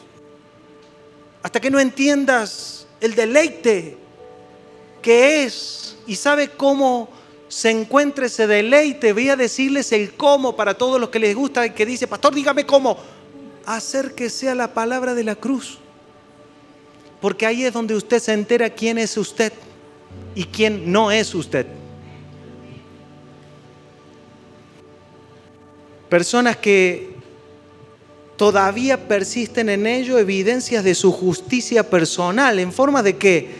Hasta 1.42 1.60
que 1.60 1.72
no 1.72 1.80
entiendas 1.80 2.88
el 3.00 3.16
deleite 3.16 3.98
que 5.02 5.44
es 5.44 5.98
y 6.08 6.16
sabe 6.16 6.50
cómo 6.50 7.10
se 7.48 7.70
encuentra 7.70 8.26
ese 8.26 8.48
deleite. 8.48 9.14
Voy 9.14 9.30
a 9.30 9.36
decirles 9.36 9.92
el 9.92 10.14
cómo 10.14 10.56
para 10.56 10.74
todos 10.74 11.00
los 11.00 11.10
que 11.10 11.20
les 11.20 11.36
gusta 11.36 11.66
y 11.66 11.72
que 11.72 11.86
dice, 11.86 12.08
pastor, 12.08 12.34
dígame 12.34 12.66
cómo. 12.66 12.98
Hacer 13.66 14.14
que 14.14 14.30
sea 14.30 14.56
la 14.56 14.74
palabra 14.74 15.14
de 15.14 15.24
la 15.24 15.36
cruz 15.36 15.80
porque 17.24 17.46
ahí 17.46 17.64
es 17.64 17.72
donde 17.72 17.96
usted 17.96 18.20
se 18.20 18.34
entera 18.34 18.70
quién 18.70 18.98
es 18.98 19.16
usted 19.16 19.54
y 20.36 20.44
quién 20.44 20.92
no 20.92 21.10
es 21.10 21.34
usted. 21.34 21.66
Personas 26.10 26.58
que 26.58 27.16
todavía 28.36 29.08
persisten 29.08 29.70
en 29.70 29.88
ello 29.88 30.20
evidencias 30.20 30.84
de 30.84 30.94
su 30.94 31.14
justicia 31.14 31.90
personal, 31.90 32.60
en 32.60 32.74
forma 32.74 33.02
de 33.02 33.16
qué? 33.16 33.52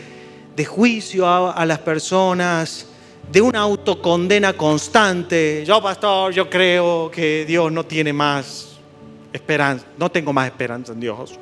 De 0.54 0.66
juicio 0.66 1.26
a, 1.26 1.52
a 1.52 1.64
las 1.64 1.78
personas, 1.78 2.84
de 3.32 3.40
una 3.40 3.60
autocondena 3.60 4.52
constante. 4.52 5.64
Yo, 5.66 5.82
pastor, 5.82 6.34
yo 6.34 6.50
creo 6.50 7.10
que 7.10 7.46
Dios 7.46 7.72
no 7.72 7.86
tiene 7.86 8.12
más 8.12 8.76
esperanza, 9.32 9.86
no 9.96 10.10
tengo 10.10 10.34
más 10.34 10.48
esperanza 10.48 10.92
en 10.92 11.00
Dios 11.00 11.38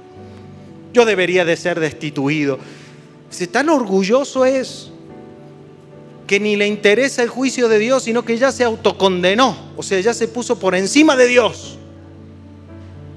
yo 0.93 1.05
debería 1.05 1.45
de 1.45 1.57
ser 1.57 1.81
destituido. 1.81 2.59
Si 3.31 3.47
tan 3.47 3.69
orgulloso 3.69 4.45
es 4.45 4.91
que 6.27 6.39
ni 6.39 6.57
le 6.57 6.67
interesa 6.67 7.23
el 7.23 7.29
juicio 7.29 7.69
de 7.69 7.79
Dios, 7.79 8.05
sino 8.05 8.25
que 8.25 8.39
ya 8.39 8.53
se 8.53 8.65
autocondenó, 8.65 9.57
o 9.77 9.83
sea, 9.83 10.01
ya 10.01 10.15
se 10.15 10.29
puso 10.29 10.59
por 10.59 10.75
encima 10.75 11.17
de 11.17 11.27
Dios. 11.27 11.79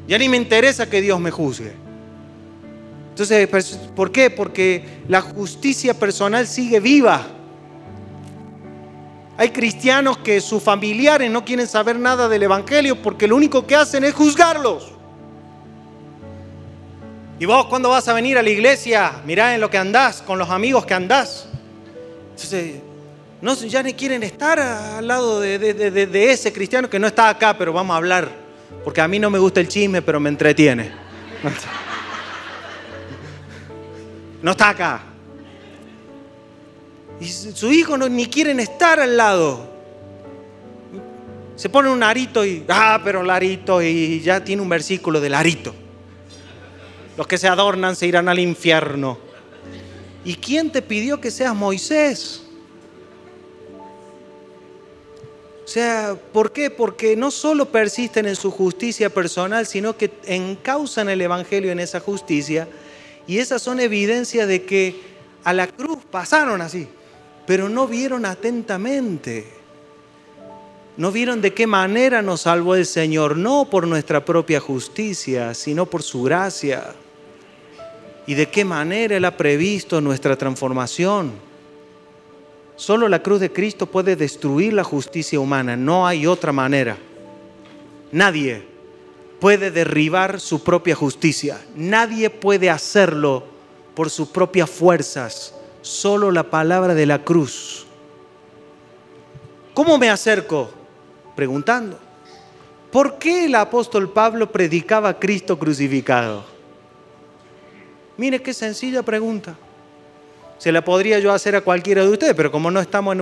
Ya 0.08 0.18
ni 0.18 0.30
me 0.30 0.38
interesa 0.38 0.90
que 0.90 1.02
Dios 1.02 1.20
me 1.20 1.32
juzgue. 1.32 1.74
Entonces, 3.10 3.48
pues, 3.48 3.80
¿por 3.96 4.12
qué? 4.12 4.30
Porque 4.30 4.84
la 5.08 5.22
justicia 5.22 5.94
personal 5.94 6.48
sigue 6.48 6.80
viva. 6.80 7.26
Hay 9.38 9.50
cristianos 9.50 10.18
que 10.18 10.40
sus 10.42 10.62
familiares 10.62 11.32
no 11.32 11.44
quieren 11.44 11.68
saber 11.68 11.98
nada 11.98 12.30
del 12.30 12.44
Evangelio 12.44 13.02
porque 13.02 13.28
lo 13.28 13.36
único 13.36 13.66
que 13.66 13.76
hacen 13.76 14.04
es 14.04 14.14
juzgarlos. 14.14 14.95
Y 17.40 17.46
vos 17.46 17.66
cuando 17.66 17.90
vas 17.90 18.08
a 18.08 18.14
venir 18.14 18.38
a 18.38 18.42
la 18.42 18.50
iglesia, 18.50 19.22
mirá 19.26 19.54
en 19.54 19.62
lo 19.62 19.70
que 19.70 19.78
andás, 19.78 20.22
con 20.22 20.40
los 20.40 20.50
amigos 20.50 20.86
que 20.86 20.94
andás. 20.94 21.48
Entonces, 22.32 22.82
no, 23.42 23.54
ya 23.54 23.84
ni 23.84 23.94
quieren 23.94 24.24
estar 24.24 24.58
al 24.60 25.06
lado 25.06 25.42
de, 25.42 26.32
ese 26.32 26.54
cristiano 26.54 26.90
que 26.90 26.98
no 26.98 27.08
está 27.08 27.30
acá, 27.30 27.58
pero 27.58 27.74
vamos 27.74 27.94
a 27.94 27.98
hablar. 27.98 28.30
Porque 28.84 29.02
a 29.02 29.08
mí 29.08 29.20
no 29.20 29.30
me 29.30 29.40
gusta 29.40 29.60
el 29.60 29.68
chisme, 29.68 30.02
pero 30.02 30.20
me 30.20 30.30
entretiene. 30.30 30.92
No 34.42 34.52
está 34.52 34.70
acá. 34.70 35.02
Y 37.20 37.26
su 37.28 37.72
hijo 37.72 37.98
no, 37.98 38.08
ni 38.08 38.28
quieren 38.28 38.60
estar 38.60 39.00
al 39.00 39.18
lado. 39.18 39.74
Se 41.56 41.70
pone 41.70 41.90
un 41.90 42.04
arito 42.04 42.46
y, 42.46 42.64
ah, 42.70 43.00
pero 43.04 43.24
larito, 43.24 43.82
y 43.82 44.22
ya 44.22 44.44
tiene 44.44 44.62
un 44.62 44.70
versículo 44.70 45.20
del 45.20 45.34
arito. 45.34 45.74
Los 47.18 47.28
que 47.28 47.38
se 47.38 47.48
adornan 47.48 47.96
se 47.96 48.08
irán 48.08 48.28
al 48.28 48.40
infierno. 48.40 49.18
¿Y 50.26 50.36
quién 50.36 50.72
te 50.72 50.82
pidió 50.82 51.22
que 51.22 51.32
seas 51.32 51.56
Moisés? 51.56 52.42
O 55.64 55.68
sea, 55.68 56.16
¿por 56.34 56.52
qué? 56.52 56.70
Porque 56.70 57.16
no 57.16 57.32
solo 57.32 57.72
persisten 57.72 58.28
en 58.28 58.36
su 58.36 58.52
justicia 58.52 59.10
personal, 59.10 59.66
sino 59.66 59.98
que 59.98 60.12
encausan 60.26 61.10
el 61.10 61.22
Evangelio 61.22 61.72
en 61.72 61.80
esa 61.80 62.00
justicia. 62.00 62.68
Y 63.28 63.40
esas 63.40 63.62
son 63.62 63.80
evidencias 63.80 64.48
de 64.48 64.64
que 64.64 65.00
a 65.44 65.54
la 65.54 65.68
cruz 65.68 66.00
pasaron 66.10 66.62
así, 66.62 66.88
pero 67.48 67.70
no 67.70 67.88
vieron 67.88 68.26
atentamente. 68.26 69.48
No 70.98 71.12
vieron 71.12 71.42
de 71.42 71.54
qué 71.54 71.68
manera 71.68 72.22
nos 72.22 72.42
salvó 72.42 72.76
el 72.76 72.86
Señor, 72.86 73.38
no 73.38 73.68
por 73.70 73.88
nuestra 73.88 74.24
propia 74.24 74.60
justicia, 74.60 75.54
sino 75.54 75.86
por 75.86 76.04
su 76.04 76.24
gracia 76.24 76.94
y 78.28 78.34
de 78.34 78.50
qué 78.50 78.66
manera 78.66 79.18
Él 79.18 79.26
ha 79.26 79.38
previsto 79.38 80.02
nuestra 80.02 80.36
transformación. 80.36 81.34
Solo 82.76 83.08
la 83.08 83.22
cruz 83.22 83.40
de 83.40 83.52
Cristo 83.52 83.86
puede 83.86 84.16
destruir 84.16 84.74
la 84.74 84.84
justicia 84.84 85.40
humana, 85.40 85.78
no 85.78 86.06
hay 86.06 86.28
otra 86.28 86.52
manera. 86.52 86.98
Nadie 88.12 88.64
puede 89.40 89.72
derribar 89.72 90.40
su 90.40 90.64
propia 90.64 90.96
justicia, 90.96 91.60
nadie 91.76 92.30
puede 92.30 92.70
hacerlo 92.70 93.44
por 93.94 94.10
sus 94.10 94.28
propias 94.28 94.70
fuerzas, 94.70 95.54
solo 95.82 96.32
la 96.32 96.44
palabra 96.44 96.94
de 96.94 97.06
la 97.06 97.24
cruz. 97.24 97.86
¿Cómo 99.74 99.98
me 99.98 100.10
acerco? 100.10 100.70
Preguntando. 101.36 102.00
¿Por 102.92 103.18
qué 103.18 103.46
el 103.46 103.56
apóstol 103.56 104.10
Pablo 104.10 104.52
predicaba 104.52 105.10
a 105.10 105.20
Cristo 105.20 105.60
crucificado? 105.60 106.55
Mire 108.18 108.42
qué 108.42 108.54
sencilla 108.54 109.04
pregunta. 109.04 109.56
Se 110.58 110.72
la 110.72 110.84
podría 110.84 111.20
yo 111.20 111.34
hacer 111.34 111.56
a 111.56 111.62
cualquiera 111.62 112.04
de 112.04 112.10
ustedes, 112.10 112.34
pero 112.34 112.52
como 112.52 112.72
no 112.72 112.80
estamos 112.80 113.16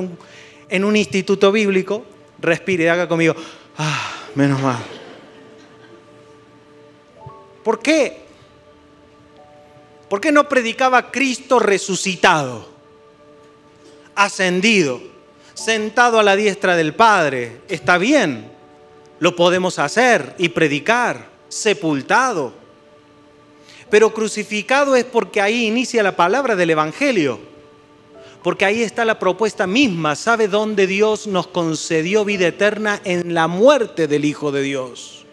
en 0.69 0.85
un, 0.85 0.95
instituto 0.95 1.51
bíblico, 1.51 2.05
respire 2.39 2.89
haga 2.89 3.07
conmigo, 3.07 3.35
ah, 3.77 4.11
menos 4.35 4.61
mal. 4.61 4.77
¿Por 7.63 7.79
qué? 7.79 8.21
¿Por 10.09 10.21
qué 10.21 10.31
no 10.31 10.47
predicaba 10.47 11.09
Cristo 11.09 11.57
resucitado, 11.57 12.67
ascendido, 14.13 15.01
sentado 15.55 16.19
a 16.19 16.23
la 16.23 16.35
diestra 16.35 16.75
del 16.75 16.93
Padre? 16.93 17.61
Está 17.67 17.97
bien, 17.97 18.51
lo 19.19 19.35
podemos 19.35 19.79
hacer 19.79 20.35
y 20.37 20.49
predicar, 20.49 21.29
sepultado 21.49 22.62
pero 23.93 24.11
crucificado 24.11 24.95
es 24.95 25.03
porque 25.03 25.39
ahí 25.39 25.67
inicia 25.67 26.01
la 26.01 26.15
palabra 26.15 26.55
del 26.55 26.71
Evangelio. 26.71 27.39
Porque 28.41 28.65
ahí 28.65 28.81
está 28.81 29.05
la 29.05 29.19
propuesta 29.19 29.67
misma. 29.67 30.15
¿Sabe 30.15 30.47
dónde 30.47 30.87
Dios 30.87 31.27
nos 31.27 31.45
concedió 31.45 32.25
vida 32.25 32.47
eterna? 32.47 32.99
En 33.03 33.35
la 33.35 33.47
muerte 33.47 34.07
del 34.07 34.25
Hijo 34.25 34.51
de 34.51 34.63
Dios. 34.63 35.27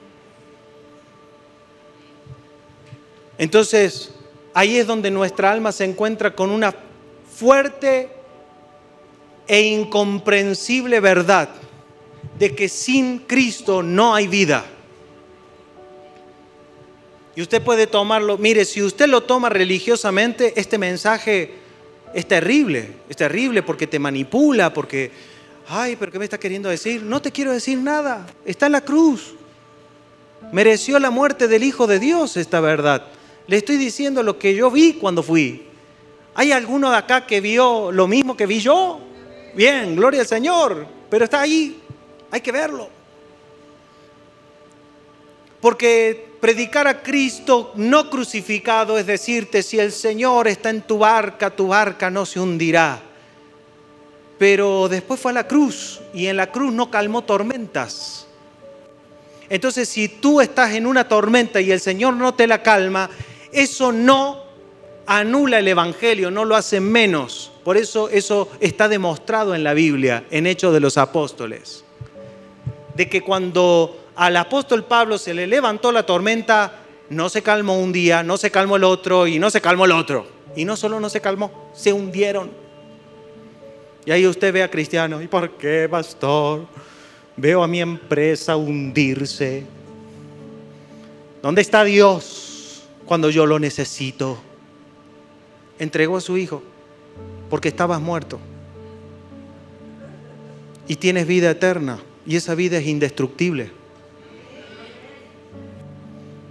Entonces, 3.39 4.13
ahí 4.53 4.77
es 4.77 4.87
donde 4.87 5.11
nuestra 5.11 5.51
alma 5.51 5.73
se 5.73 5.85
encuentra 5.87 6.37
con 6.37 6.51
una 6.51 6.75
fuerte 7.35 8.11
e 9.49 9.63
incomprensible 9.63 11.01
verdad 11.01 11.49
de 12.39 12.55
que 12.55 12.69
sin 12.69 13.21
Cristo 13.21 13.83
no 13.83 14.15
hay 14.15 14.29
vida. 14.29 14.67
Y 17.37 17.43
usted 17.43 17.63
puede 17.63 17.87
tomarlo, 17.87 18.39
mire, 18.39 18.65
si 18.65 18.83
usted 18.83 19.07
lo 19.07 19.23
toma 19.23 19.49
religiosamente, 19.49 20.53
este 20.57 20.79
mensaje 20.79 21.55
es 22.13 22.27
terrible, 22.27 22.95
es 23.09 23.17
terrible 23.17 23.63
porque 23.63 23.87
te 23.87 23.99
manipula, 23.99 24.73
porque, 24.73 25.13
ay, 25.69 25.97
pero 25.97 26.11
¿qué 26.11 26.19
me 26.19 26.25
está 26.25 26.39
queriendo 26.39 26.69
decir? 26.69 27.03
No 27.03 27.23
te 27.23 27.31
quiero 27.31 27.53
decir 27.53 27.79
nada, 27.79 28.27
está 28.45 28.67
en 28.67 28.73
la 28.73 28.81
cruz. 28.81 29.35
Mereció 30.53 30.99
la 30.99 31.11
muerte 31.11 31.47
del 31.47 31.63
Hijo 31.63 31.87
de 31.87 32.01
Dios 32.01 32.37
esta 32.37 32.61
verdad. 32.61 33.07
Le 33.47 33.59
estoy 33.59 33.77
diciendo 33.77 34.23
lo 34.23 34.39
que 34.39 34.55
yo 34.55 34.71
vi 34.71 34.95
cuando 34.95 35.23
fui. 35.23 35.67
¿Hay 36.35 36.51
alguno 36.51 36.91
de 36.91 36.97
acá 36.97 37.27
que 37.27 37.41
vio 37.41 37.93
lo 37.93 38.09
mismo 38.09 38.37
que 38.37 38.47
vi 38.47 38.61
yo? 38.61 39.01
Bien, 39.55 39.95
gloria 39.95 40.21
al 40.21 40.27
Señor, 40.27 40.87
pero 41.09 41.25
está 41.25 41.43
ahí, 41.43 41.81
hay 42.31 42.41
que 42.41 42.53
verlo. 42.53 42.89
Porque 45.61 46.30
predicar 46.41 46.89
a 46.89 47.03
Cristo 47.03 47.73
no 47.77 48.09
crucificado 48.09 48.99
es 48.99 49.07
decirte, 49.07 49.63
si 49.63 49.79
el 49.79 49.93
Señor 49.93 50.49
está 50.49 50.71
en 50.71 50.83
tu 50.83 50.99
barca, 50.99 51.51
tu 51.51 51.69
barca 51.69 52.11
no 52.11 52.25
se 52.27 52.41
hundirá. 52.41 53.01
Pero 54.39 54.89
después 54.89 55.21
fue 55.21 55.33
a 55.33 55.35
la 55.35 55.47
cruz 55.47 56.01
y 56.15 56.27
en 56.27 56.37
la 56.37 56.51
cruz 56.51 56.73
no 56.73 56.91
calmó 56.91 57.23
tormentas. 57.23 58.27
Entonces 59.51 59.89
si 59.89 60.09
tú 60.09 60.41
estás 60.41 60.73
en 60.73 60.87
una 60.87 61.07
tormenta 61.09 61.61
y 61.61 61.71
el 61.71 61.81
Señor 61.81 62.15
no 62.15 62.35
te 62.35 62.47
la 62.47 62.63
calma, 62.63 63.11
eso 63.53 63.93
no 63.93 64.45
anula 65.07 65.59
el 65.59 65.69
Evangelio, 65.69 66.31
no 66.31 66.45
lo 66.45 66.57
hace 66.57 66.81
menos. 66.81 67.53
Por 67.65 67.77
eso 67.77 68.09
eso 68.09 68.49
está 68.61 68.89
demostrado 68.89 69.55
en 69.55 69.65
la 69.65 69.75
Biblia, 69.75 70.25
en 70.31 70.47
Hechos 70.47 70.73
de 70.73 70.81
los 70.81 70.97
Apóstoles. 70.97 71.85
De 72.95 73.09
que 73.09 73.21
cuando 73.21 74.00
al 74.21 74.37
apóstol 74.37 74.85
Pablo 74.85 75.17
se 75.17 75.33
le 75.33 75.47
levantó 75.47 75.91
la 75.93 76.05
tormenta, 76.05 76.75
no 77.09 77.31
se 77.31 77.41
calmó 77.41 77.79
un 77.79 77.91
día, 77.91 78.23
no 78.23 78.37
se 78.37 78.51
calmó 78.51 78.77
el 78.77 78.85
otro 78.85 79.27
y 79.27 79.39
no 79.39 79.49
se 79.49 79.63
calmó 79.63 79.87
el 79.87 79.93
otro. 79.93 80.27
Y 80.55 80.67
no 80.67 80.77
solo 80.77 81.01
no 81.01 81.09
se 81.09 81.23
calmó, 81.23 81.71
se 81.73 81.95
hundieron. 81.95 82.51
Y 84.05 84.11
ahí 84.11 84.27
usted 84.27 84.53
ve 84.53 84.63
a 84.63 84.71
Cristiano, 84.71 85.23
¿y 85.23 85.27
por 85.27 85.53
qué, 85.53 85.89
pastor? 85.91 86.67
Veo 87.35 87.63
a 87.63 87.67
mi 87.67 87.81
empresa 87.81 88.57
hundirse. 88.57 89.65
¿Dónde 91.41 91.63
está 91.63 91.83
Dios 91.83 92.83
cuando 93.07 93.31
yo 93.31 93.47
lo 93.47 93.59
necesito? 93.59 94.39
Entregó 95.79 96.19
a 96.19 96.21
su 96.21 96.37
hijo 96.37 96.63
porque 97.49 97.69
estabas 97.69 98.03
muerto. 98.03 98.39
Y 100.87 100.97
tienes 100.97 101.27
vida 101.27 101.53
eterna. 101.53 102.01
Y 102.27 102.37
esa 102.37 102.55
vida 102.55 102.77
es 102.77 102.87
indestructible. 102.87 103.80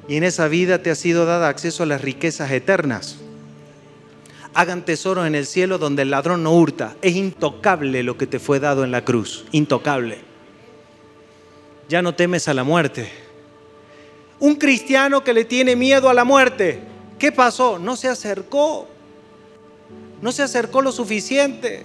Y 0.10 0.18
en 0.18 0.24
esa 0.24 0.48
vida 0.48 0.82
te 0.82 0.90
ha 0.90 0.96
sido 0.96 1.28
dada 1.28 1.50
acceso 1.50 1.84
a 1.84 1.86
las 1.86 2.02
riquezas 2.02 2.50
eternas. 2.50 3.18
Hagan 4.56 4.84
tesoros 4.84 5.28
en 5.28 5.36
el 5.36 5.46
cielo 5.46 5.78
donde 5.78 6.02
el 6.02 6.10
ladrón 6.10 6.42
no 6.42 6.52
hurta. 6.52 6.96
Es 7.04 7.16
intocable 7.16 8.02
lo 8.02 8.18
que 8.18 8.26
te 8.26 8.40
fue 8.40 8.60
dado 8.60 8.84
en 8.84 8.90
la 8.90 9.06
cruz. 9.06 9.46
Intocable. 9.52 10.18
Ya 11.90 12.02
no 12.02 12.16
temes 12.16 12.48
a 12.48 12.56
la 12.56 12.64
muerte. 12.64 13.08
Un 14.40 14.56
cristiano 14.56 15.24
que 15.24 15.32
le 15.32 15.46
tiene 15.46 15.76
miedo 15.76 16.10
a 16.10 16.16
la 16.16 16.24
muerte. 16.24 16.80
¿Qué 17.20 17.32
pasó? 17.32 17.78
No 17.78 17.96
se 17.96 18.08
acercó. 18.08 18.88
No 20.24 20.32
se 20.32 20.42
acercó 20.42 20.82
lo 20.82 20.92
suficiente. 20.92 21.84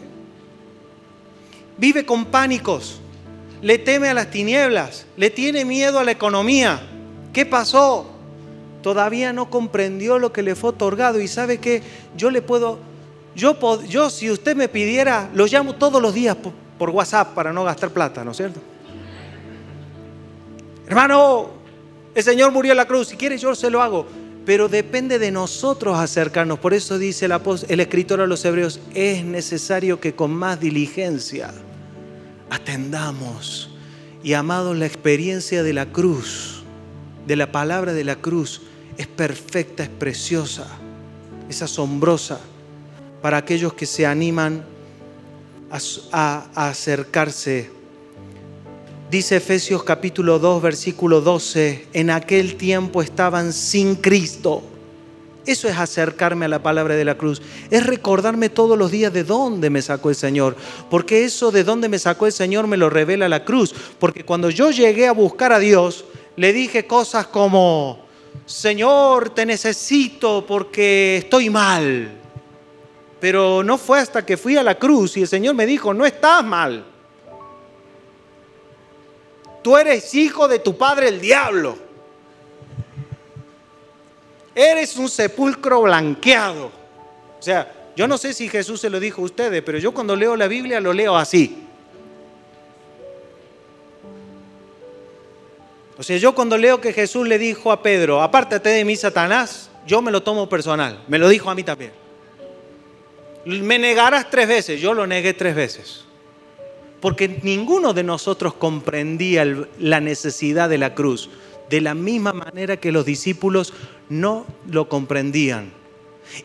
Vive 1.76 2.06
con 2.06 2.24
pánicos. 2.24 3.02
Le 3.60 3.76
teme 3.76 4.08
a 4.08 4.14
las 4.14 4.30
tinieblas. 4.30 5.04
Le 5.18 5.28
tiene 5.28 5.66
miedo 5.66 5.98
a 5.98 6.04
la 6.04 6.12
economía. 6.12 6.80
¿Qué 7.34 7.44
pasó? 7.44 8.13
Todavía 8.84 9.32
no 9.32 9.48
comprendió 9.48 10.18
lo 10.18 10.30
que 10.30 10.42
le 10.42 10.54
fue 10.54 10.68
otorgado 10.68 11.18
y 11.18 11.26
sabe 11.26 11.56
que 11.56 11.82
yo 12.18 12.30
le 12.30 12.42
puedo, 12.42 12.78
yo, 13.34 13.56
yo 13.84 14.10
si 14.10 14.30
usted 14.30 14.54
me 14.54 14.68
pidiera, 14.68 15.30
lo 15.32 15.46
llamo 15.46 15.76
todos 15.76 16.02
los 16.02 16.12
días 16.12 16.36
por, 16.78 16.90
WhatsApp 16.90 17.32
para 17.32 17.50
no 17.50 17.64
gastar 17.64 17.88
plata, 17.88 18.22
¿no 18.22 18.32
es 18.32 18.36
cierto? 18.36 18.60
Hermano, 20.86 21.48
El 22.14 22.22
Señor 22.22 22.52
murió 22.52 22.72
en 22.72 22.76
la 22.76 22.84
cruz, 22.84 23.08
si 23.08 23.16
quiere 23.16 23.38
yo 23.38 23.54
se 23.54 23.70
lo 23.70 23.80
hago. 23.80 24.06
Pero 24.44 24.68
depende 24.68 25.18
de 25.18 25.30
nosotros 25.30 25.98
acercarnos. 25.98 26.58
Por 26.58 26.74
eso 26.74 26.98
dice 26.98 27.24
el, 27.24 27.32
el 27.68 27.80
escritor 27.80 28.20
a 28.20 28.26
los 28.26 28.44
hebreos, 28.44 28.80
es 28.92 29.24
necesario 29.24 29.98
que 29.98 30.14
con 30.14 30.30
más 30.30 30.60
diligencia 30.60 31.54
atendamos. 32.50 33.70
Y 34.22 34.34
amados, 34.34 34.76
la 34.76 34.84
experiencia 34.84 35.62
de 35.62 35.72
la 35.72 35.86
cruz, 35.86 36.62
de 37.26 37.36
la 37.36 37.50
palabra 37.50 37.94
de 37.94 38.04
la 38.04 38.16
cruz, 38.16 38.60
es 38.96 39.06
perfecta, 39.06 39.82
es 39.82 39.88
preciosa, 39.88 40.66
es 41.48 41.62
asombrosa 41.62 42.40
para 43.22 43.38
aquellos 43.38 43.74
que 43.74 43.86
se 43.86 44.06
animan 44.06 44.64
a, 46.12 46.46
acercarse 46.54 47.70
Dice 49.10 49.36
Efesios 49.36 49.84
capítulo 49.84 50.40
2, 50.40 50.60
versículo 50.60 51.20
12, 51.20 51.86
en 51.92 52.10
aquel 52.10 52.56
tiempo 52.56 53.00
estaban 53.00 53.52
sin 53.52 53.94
Cristo. 53.94 54.62
Eso 55.46 55.68
es 55.68 55.76
acercarme 55.76 56.46
a 56.46 56.48
la 56.48 56.62
palabra 56.62 56.96
de 56.96 57.04
la 57.04 57.16
cruz. 57.16 57.40
Es 57.70 57.86
recordarme 57.86 58.48
todos 58.48 58.76
los 58.76 58.90
días 58.90 59.12
de 59.12 59.22
dónde 59.22 59.70
me 59.70 59.82
sacó 59.82 60.08
el 60.08 60.16
Señor. 60.16 60.56
Porque 60.90 61.24
eso 61.24 61.52
de 61.52 61.62
dónde 61.62 61.88
me 61.88 62.00
sacó 62.00 62.26
el 62.26 62.32
Señor 62.32 62.66
me 62.66 62.76
lo 62.76 62.90
revela 62.90 63.28
la 63.28 63.44
cruz. 63.44 63.74
Porque 64.00 64.24
cuando 64.24 64.50
yo 64.50 64.70
llegué 64.70 65.06
a 65.06 65.12
buscar 65.12 65.52
a 65.52 65.60
Dios, 65.60 66.06
le 66.36 66.52
dije 66.52 66.86
cosas 66.86 67.26
como, 67.26 68.03
Señor, 68.46 69.30
te 69.30 69.46
necesito 69.46 70.44
porque 70.46 71.18
estoy 71.18 71.50
mal. 71.50 72.10
Pero 73.20 73.62
no 73.62 73.78
fue 73.78 74.00
hasta 74.00 74.24
que 74.24 74.36
fui 74.36 74.56
a 74.56 74.62
la 74.62 74.78
cruz 74.78 75.16
y 75.16 75.22
el 75.22 75.28
Señor 75.28 75.54
me 75.54 75.66
dijo, 75.66 75.94
no 75.94 76.04
estás 76.04 76.44
mal 76.44 76.84
tú 79.64 79.78
eres 79.78 80.14
hijo 80.14 80.46
de 80.46 80.58
tu 80.58 80.76
padre 80.76 81.08
el 81.08 81.20
diablo. 81.20 81.78
Eres 84.54 84.94
un 84.96 85.08
sepulcro 85.08 85.80
blanqueado. 85.80 86.66
O 86.66 87.42
sea, 87.42 87.90
yo 87.96 88.06
no 88.06 88.18
sé 88.18 88.34
si 88.34 88.46
Jesús 88.48 88.82
se 88.82 88.90
lo 88.90 89.00
dijo 89.00 89.22
a 89.22 89.24
ustedes, 89.24 89.62
pero 89.62 89.78
yo 89.78 89.92
cuando 89.92 90.14
leo 90.14 90.36
la 90.36 90.48
Biblia 90.48 90.80
lo 90.80 90.92
leo 90.92 91.16
así. 91.16 91.66
O 95.96 96.02
sea, 96.02 96.16
yo 96.16 96.34
cuando 96.34 96.58
leo 96.58 96.80
que 96.80 96.92
Jesús 96.92 97.26
le 97.26 97.38
dijo 97.38 97.70
a 97.70 97.82
Pedro, 97.82 98.22
apártate 98.22 98.70
de 98.70 98.84
mí, 98.84 98.96
Satanás, 98.96 99.70
yo 99.86 100.02
me 100.02 100.10
lo 100.10 100.22
tomo 100.22 100.48
personal. 100.48 101.02
Me 101.08 101.18
lo 101.18 101.28
dijo 101.28 101.50
a 101.50 101.54
mí 101.54 101.62
también. 101.62 101.92
Me 103.44 103.78
negarás 103.78 104.30
tres 104.30 104.48
veces, 104.48 104.80
yo 104.80 104.94
lo 104.94 105.06
negué 105.06 105.34
tres 105.34 105.54
veces 105.54 106.04
porque 107.04 107.28
ninguno 107.42 107.92
de 107.92 108.02
nosotros 108.02 108.54
comprendía 108.54 109.44
la 109.78 110.00
necesidad 110.00 110.70
de 110.70 110.78
la 110.78 110.94
cruz, 110.94 111.28
de 111.68 111.82
la 111.82 111.92
misma 111.92 112.32
manera 112.32 112.78
que 112.78 112.92
los 112.92 113.04
discípulos 113.04 113.74
no 114.08 114.46
lo 114.70 114.88
comprendían. 114.88 115.70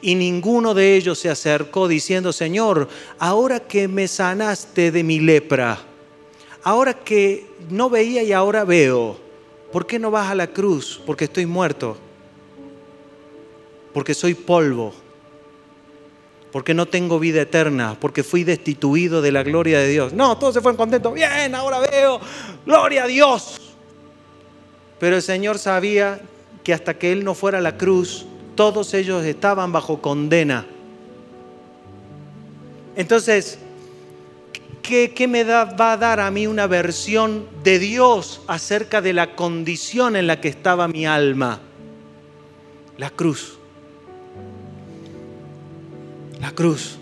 Y 0.02 0.16
ninguno 0.16 0.74
de 0.74 0.98
ellos 0.98 1.18
se 1.18 1.30
acercó 1.30 1.88
diciendo, 1.88 2.34
Señor, 2.34 2.90
ahora 3.20 3.62
que 3.62 3.88
me 3.88 4.10
sanaste 4.10 4.92
de 4.92 5.02
mi 5.02 5.22
lepra, 5.22 5.80
ahora 6.64 6.94
que 6.94 7.46
no 7.70 7.90
veía 7.90 8.22
y 8.24 8.34
ahora 8.34 8.66
veo, 8.66 9.18
¿por 9.72 9.86
qué 9.86 10.00
no 10.00 10.12
vas 10.12 10.30
a 10.30 10.36
la 10.36 10.48
cruz? 10.48 11.02
Porque 11.06 11.26
estoy 11.26 11.46
muerto, 11.46 11.98
porque 13.94 14.14
soy 14.14 14.34
polvo 14.34 14.94
porque 16.52 16.74
no 16.74 16.88
tengo 16.88 17.20
vida 17.20 17.42
eterna, 17.42 17.96
porque 18.00 18.24
fui 18.24 18.44
destituido 18.44 19.22
de 19.22 19.32
la 19.32 19.44
gloria 19.44 19.80
de 19.80 19.88
Dios. 19.88 20.14
No, 20.14 20.38
todos 20.38 20.54
se 20.56 20.62
fueron 20.62 20.78
contentos. 20.78 21.14
Bien, 21.14 21.54
ahora 21.54 21.80
veo, 21.80 22.20
gloria 22.66 23.04
a 23.04 23.08
Dios. 23.08 23.62
Pero 25.00 25.16
el 25.16 25.22
Señor 25.22 25.60
sabía 25.60 26.20
que 26.64 26.74
hasta 26.74 26.98
que 26.98 27.12
Él 27.12 27.24
no 27.24 27.36
fuera 27.36 27.60
a 27.60 27.62
la 27.62 27.78
cruz, 27.78 28.26
todos 28.56 28.94
ellos 28.94 29.24
estaban 29.26 29.72
bajo 29.72 30.02
condena. 30.02 30.66
Entonces, 32.96 33.60
¿qué, 34.90 35.28
me 35.28 35.44
va 35.44 35.92
a 35.94 35.98
dar 35.98 36.20
a 36.20 36.32
mí 36.32 36.48
una 36.48 36.68
versión 36.68 37.48
de 37.64 37.80
Dios 37.80 38.42
acerca 38.48 39.02
de 39.02 39.14
la 39.14 39.36
condición 39.36 40.16
en 40.16 40.28
la 40.28 40.42
que 40.42 40.48
estaba 40.50 40.88
mi 40.88 41.06
alma? 41.06 41.62
La 42.98 43.10
cruz 43.10 43.60
la 46.40 46.52
cruz. 46.52 46.98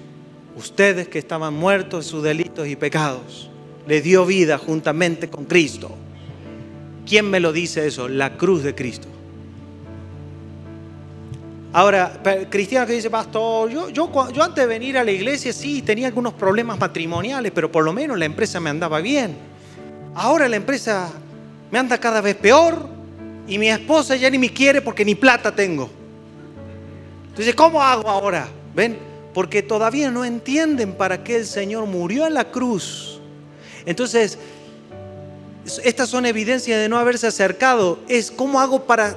Ustedes 0.55 1.07
que 1.07 1.19
estaban 1.19 1.53
muertos 1.53 2.05
en 2.05 2.11
sus 2.11 2.23
delitos 2.23 2.67
y 2.67 2.75
pecados, 2.75 3.49
le 3.85 4.01
dio 4.01 4.25
vida 4.25 4.57
juntamente 4.57 5.29
con 5.29 5.45
Cristo. 5.45 5.91
¿Quién 7.05 7.29
me 7.29 7.39
lo 7.39 7.53
dice 7.53 7.87
eso? 7.87 8.09
La 8.09 8.37
cruz 8.37 8.63
de 8.63 8.73
Cristo. 8.73 9.07
Ahora, 11.73 12.21
cristiano 12.49 12.87
que 12.87 12.93
dice, 12.93 13.09
pastor, 13.09 13.69
yo, 13.69 13.89
yo, 13.89 14.31
yo 14.31 14.43
antes 14.43 14.63
de 14.63 14.67
venir 14.67 14.97
a 14.97 15.03
la 15.03 15.11
iglesia 15.11 15.51
sí 15.51 15.81
tenía 15.81 16.07
algunos 16.07 16.33
problemas 16.33 16.79
matrimoniales, 16.79 17.51
pero 17.53 17.71
por 17.71 17.83
lo 17.83 17.93
menos 17.93 18.17
la 18.17 18.25
empresa 18.25 18.59
me 18.59 18.69
andaba 18.69 18.99
bien. 19.01 19.35
Ahora 20.15 20.47
la 20.47 20.55
empresa 20.55 21.11
me 21.69 21.77
anda 21.77 21.97
cada 21.97 22.21
vez 22.21 22.35
peor 22.35 22.87
y 23.47 23.57
mi 23.57 23.69
esposa 23.69 24.15
ya 24.15 24.29
ni 24.29 24.39
me 24.39 24.51
quiere 24.51 24.81
porque 24.81 25.03
ni 25.03 25.15
plata 25.15 25.53
tengo. 25.53 25.89
Entonces, 27.29 27.53
¿cómo 27.53 27.81
hago 27.81 28.09
ahora? 28.09 28.47
¿Ven? 28.73 29.07
porque 29.37 29.61
todavía 29.61 30.09
no 30.09 30.25
entienden 30.25 30.93
para 30.93 31.23
qué 31.23 31.35
el 31.35 31.45
Señor 31.45 31.85
murió 31.85 32.25
en 32.25 32.33
la 32.33 32.45
cruz. 32.45 33.19
Entonces, 33.85 34.39
estas 35.83 36.09
son 36.09 36.25
evidencias 36.25 36.79
de 36.79 36.89
no 36.89 36.97
haberse 36.97 37.27
acercado. 37.27 37.99
Es 38.07 38.31
cómo 38.31 38.59
hago 38.59 38.85
para 38.85 39.15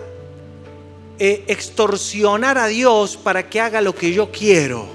eh, 1.23 1.45
extorsionar 1.49 2.57
a 2.57 2.67
Dios 2.67 3.19
para 3.19 3.51
que 3.51 3.61
haga 3.61 3.83
lo 3.83 3.95
que 3.95 4.11
yo 4.11 4.33
quiero 4.33 4.87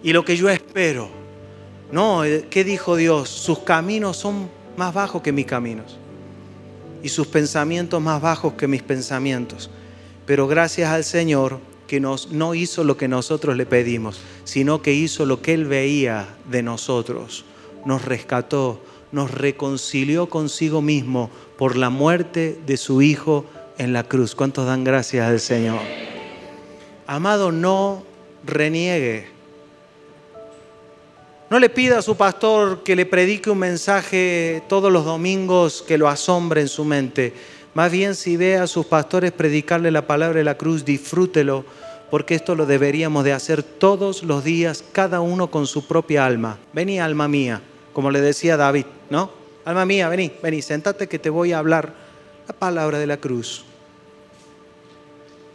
y 0.00 0.12
lo 0.12 0.24
que 0.24 0.36
yo 0.36 0.48
espero. 0.48 1.08
No, 1.90 2.24
eh, 2.24 2.46
¿qué 2.48 2.62
dijo 2.62 2.94
Dios? 2.94 3.28
Sus 3.28 3.58
caminos 3.58 4.16
son 4.16 4.48
más 4.76 4.94
bajos 4.94 5.22
que 5.22 5.32
mis 5.32 5.46
caminos 5.46 5.98
y 7.02 7.08
sus 7.08 7.26
pensamientos 7.26 8.00
más 8.00 8.22
bajos 8.22 8.52
que 8.52 8.68
mis 8.68 8.84
pensamientos. 8.84 9.70
Pero 10.24 10.46
gracias 10.46 10.88
al 10.90 11.02
Señor 11.02 11.58
que 11.88 11.98
nos, 11.98 12.30
no 12.30 12.54
hizo 12.54 12.84
lo 12.84 12.96
que 12.96 13.08
nosotros 13.08 13.56
le 13.56 13.66
pedimos, 13.66 14.20
sino 14.44 14.82
que 14.82 14.92
hizo 14.92 15.26
lo 15.26 15.42
que 15.42 15.52
Él 15.52 15.64
veía 15.64 16.28
de 16.48 16.62
nosotros. 16.62 17.44
Nos 17.84 18.04
rescató, 18.04 18.80
nos 19.10 19.32
reconcilió 19.32 20.28
consigo 20.28 20.80
mismo 20.80 21.28
por 21.58 21.74
la 21.74 21.90
muerte 21.90 22.56
de 22.64 22.76
su 22.76 23.02
Hijo 23.02 23.46
en 23.78 23.92
la 23.92 24.04
cruz. 24.04 24.34
¿Cuántos 24.34 24.66
dan 24.66 24.84
gracias 24.84 25.26
al 25.26 25.40
Señor? 25.40 25.80
Amado, 27.06 27.52
no 27.52 28.02
reniegue. 28.44 29.28
No 31.50 31.58
le 31.58 31.70
pida 31.70 31.98
a 31.98 32.02
su 32.02 32.16
pastor 32.16 32.82
que 32.82 32.96
le 32.96 33.06
predique 33.06 33.50
un 33.50 33.58
mensaje 33.58 34.62
todos 34.68 34.92
los 34.92 35.04
domingos 35.04 35.84
que 35.86 35.96
lo 35.96 36.08
asombre 36.08 36.60
en 36.60 36.68
su 36.68 36.84
mente 36.84 37.32
más 37.76 37.92
bien 37.92 38.14
si 38.14 38.38
ve 38.38 38.56
a 38.56 38.66
sus 38.66 38.86
pastores 38.86 39.32
predicarle 39.32 39.90
la 39.90 40.06
palabra 40.06 40.38
de 40.38 40.44
la 40.44 40.56
cruz, 40.56 40.82
disfrútelo, 40.82 41.66
porque 42.10 42.34
esto 42.34 42.54
lo 42.54 42.64
deberíamos 42.64 43.22
de 43.22 43.34
hacer 43.34 43.62
todos 43.62 44.22
los 44.22 44.44
días, 44.44 44.82
cada 44.92 45.20
uno 45.20 45.50
con 45.50 45.66
su 45.66 45.86
propia 45.86 46.24
alma. 46.24 46.56
Vení, 46.72 46.98
alma 46.98 47.28
mía, 47.28 47.60
como 47.92 48.10
le 48.10 48.22
decía 48.22 48.56
David, 48.56 48.86
¿no? 49.10 49.30
Alma 49.66 49.84
mía, 49.84 50.08
vení, 50.08 50.32
vení, 50.42 50.62
sentate 50.62 51.06
que 51.06 51.18
te 51.18 51.28
voy 51.28 51.52
a 51.52 51.58
hablar 51.58 51.92
la 52.46 52.54
palabra 52.54 52.98
de 52.98 53.06
la 53.06 53.16
cruz. 53.16 53.64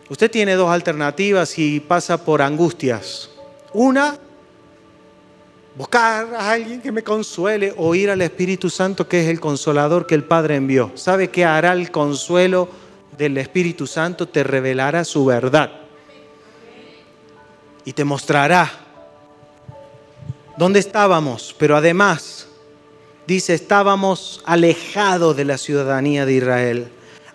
Usted 0.10 0.30
tiene 0.30 0.56
dos 0.56 0.70
alternativas 0.70 1.58
y 1.58 1.80
pasa 1.80 2.24
por 2.24 2.42
angustias. 2.42 3.30
Una, 3.74 4.18
buscar 5.76 6.34
a 6.36 6.52
alguien 6.52 6.82
que 6.82 6.92
me 6.92 7.02
consuele 7.02 7.74
o 7.78 7.96
ir 7.96 8.10
al 8.10 8.22
Espíritu 8.22 8.70
Santo 8.70 9.08
que 9.08 9.22
es 9.22 9.30
el 9.30 9.40
consolador 9.40 10.06
que 10.06 10.16
el 10.16 10.26
Padre 10.26 10.58
envió. 10.58 10.92
¿Sabe 10.96 11.30
qué 11.30 11.46
hará 11.46 11.72
el 11.72 11.92
consuelo 11.92 12.68
del 13.18 13.38
Espíritu 13.38 13.88
Santo? 13.88 14.28
Te 14.28 14.44
revelará 14.44 15.06
su 15.06 15.24
verdad 15.24 15.72
y 17.86 17.94
te 17.94 18.04
mostrará 18.04 18.70
dónde 20.58 20.80
estábamos, 20.80 21.56
pero 21.58 21.78
además 21.78 22.31
dice, 23.28 23.54
estábamos 23.54 24.42
alejados 24.46 25.36
de 25.36 25.46
la 25.46 25.58
ciudadanía 25.58 26.26
de 26.26 26.34
Israel, 26.34 26.88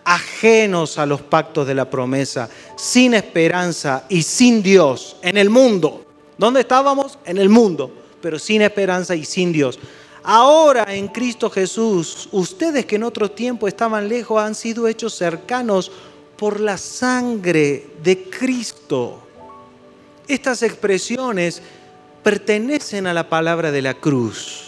ajenos 0.04 0.98
a 0.98 1.06
los 1.06 1.20
pactos 1.20 1.66
de 1.66 1.74
la 1.74 1.90
promesa, 1.90 2.48
sin 2.76 3.14
esperanza 3.14 4.04
y 4.08 4.22
sin 4.22 4.62
Dios 4.62 5.16
en 5.22 5.36
el 5.36 5.50
mundo. 5.50 6.04
¿Dónde 6.38 6.60
estábamos? 6.60 7.18
En 7.24 7.38
el 7.38 7.48
mundo 7.48 7.92
pero 8.26 8.40
sin 8.40 8.60
esperanza 8.62 9.14
y 9.14 9.24
sin 9.24 9.52
Dios. 9.52 9.78
Ahora 10.24 10.92
en 10.92 11.06
Cristo 11.06 11.48
Jesús, 11.48 12.28
ustedes 12.32 12.84
que 12.84 12.96
en 12.96 13.04
otro 13.04 13.30
tiempo 13.30 13.68
estaban 13.68 14.08
lejos 14.08 14.42
han 14.42 14.56
sido 14.56 14.88
hechos 14.88 15.14
cercanos 15.14 15.92
por 16.36 16.58
la 16.58 16.76
sangre 16.76 17.86
de 18.02 18.28
Cristo. 18.28 19.22
Estas 20.26 20.64
expresiones 20.64 21.62
pertenecen 22.24 23.06
a 23.06 23.14
la 23.14 23.28
palabra 23.28 23.70
de 23.70 23.82
la 23.82 23.94
cruz. 23.94 24.65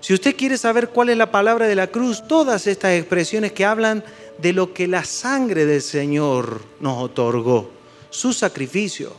Si 0.00 0.14
usted 0.14 0.36
quiere 0.36 0.58
saber 0.58 0.90
cuál 0.90 1.08
es 1.08 1.16
la 1.16 1.30
palabra 1.30 1.66
de 1.66 1.74
la 1.74 1.88
cruz, 1.88 2.26
todas 2.28 2.66
estas 2.66 2.92
expresiones 2.92 3.52
que 3.52 3.64
hablan 3.64 4.04
de 4.38 4.52
lo 4.52 4.72
que 4.72 4.86
la 4.86 5.04
sangre 5.04 5.66
del 5.66 5.82
Señor 5.82 6.62
nos 6.80 7.02
otorgó, 7.02 7.70
su 8.10 8.32
sacrificio, 8.32 9.12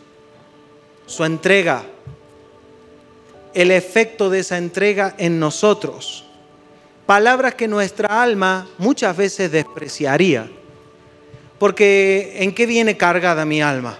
su 1.06 1.24
entrega, 1.24 1.84
el 3.54 3.72
efecto 3.72 4.30
de 4.30 4.40
esa 4.40 4.58
entrega 4.58 5.16
en 5.18 5.40
nosotros. 5.40 6.26
Palabras 7.06 7.56
que 7.56 7.68
nuestra 7.68 8.22
alma 8.22 8.68
muchas 8.78 9.16
veces 9.16 9.52
despreciaría. 9.52 10.50
Porque 11.58 12.38
¿en 12.40 12.54
qué 12.54 12.66
viene 12.66 12.98
cargada 12.98 13.46
mi 13.46 13.62
alma? 13.62 13.98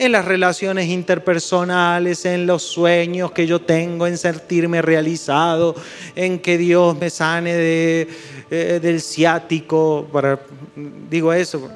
En 0.00 0.12
las 0.12 0.24
relaciones 0.24 0.88
interpersonales, 0.88 2.24
en 2.24 2.46
los 2.46 2.62
sueños 2.62 3.32
que 3.32 3.46
yo 3.46 3.60
tengo, 3.60 4.06
en 4.06 4.16
sentirme 4.16 4.80
realizado, 4.80 5.74
en 6.16 6.38
que 6.38 6.56
Dios 6.56 6.98
me 6.98 7.10
sane 7.10 7.52
de, 7.52 8.08
eh, 8.50 8.80
del 8.80 9.02
ciático. 9.02 10.08
Para, 10.10 10.40
digo 10.74 11.34
eso. 11.34 11.70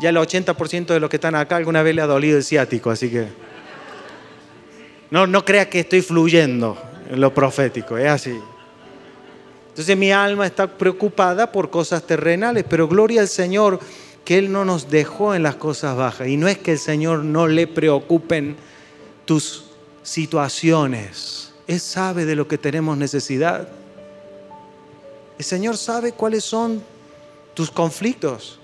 Ya 0.00 0.10
el 0.10 0.16
80% 0.18 0.88
de 0.88 1.00
los 1.00 1.08
que 1.08 1.16
están 1.16 1.34
acá 1.34 1.56
alguna 1.56 1.82
vez 1.82 1.94
le 1.94 2.02
ha 2.02 2.06
dolido 2.06 2.36
el 2.36 2.44
ciático, 2.44 2.90
así 2.90 3.08
que 3.08 3.26
no, 5.10 5.26
no 5.26 5.46
crea 5.46 5.70
que 5.70 5.80
estoy 5.80 6.02
fluyendo 6.02 6.76
en 7.08 7.22
lo 7.22 7.32
profético, 7.32 7.96
es 7.96 8.08
así. 8.08 8.38
Entonces 9.70 9.96
mi 9.96 10.12
alma 10.12 10.44
está 10.44 10.66
preocupada 10.66 11.50
por 11.50 11.70
cosas 11.70 12.02
terrenales, 12.02 12.66
pero 12.68 12.86
gloria 12.86 13.22
al 13.22 13.28
Señor 13.28 13.80
que 14.26 14.38
Él 14.38 14.50
no 14.50 14.64
nos 14.64 14.90
dejó 14.90 15.36
en 15.36 15.44
las 15.44 15.54
cosas 15.54 15.96
bajas. 15.96 16.26
Y 16.26 16.36
no 16.36 16.48
es 16.48 16.58
que 16.58 16.72
el 16.72 16.80
Señor 16.80 17.20
no 17.24 17.46
le 17.46 17.68
preocupen 17.68 18.56
tus 19.24 19.66
situaciones. 20.02 21.52
Él 21.68 21.78
sabe 21.78 22.24
de 22.24 22.34
lo 22.34 22.48
que 22.48 22.58
tenemos 22.58 22.98
necesidad. 22.98 23.68
El 25.38 25.44
Señor 25.44 25.76
sabe 25.76 26.10
cuáles 26.10 26.42
son 26.42 26.82
tus 27.54 27.70
conflictos. 27.70 28.58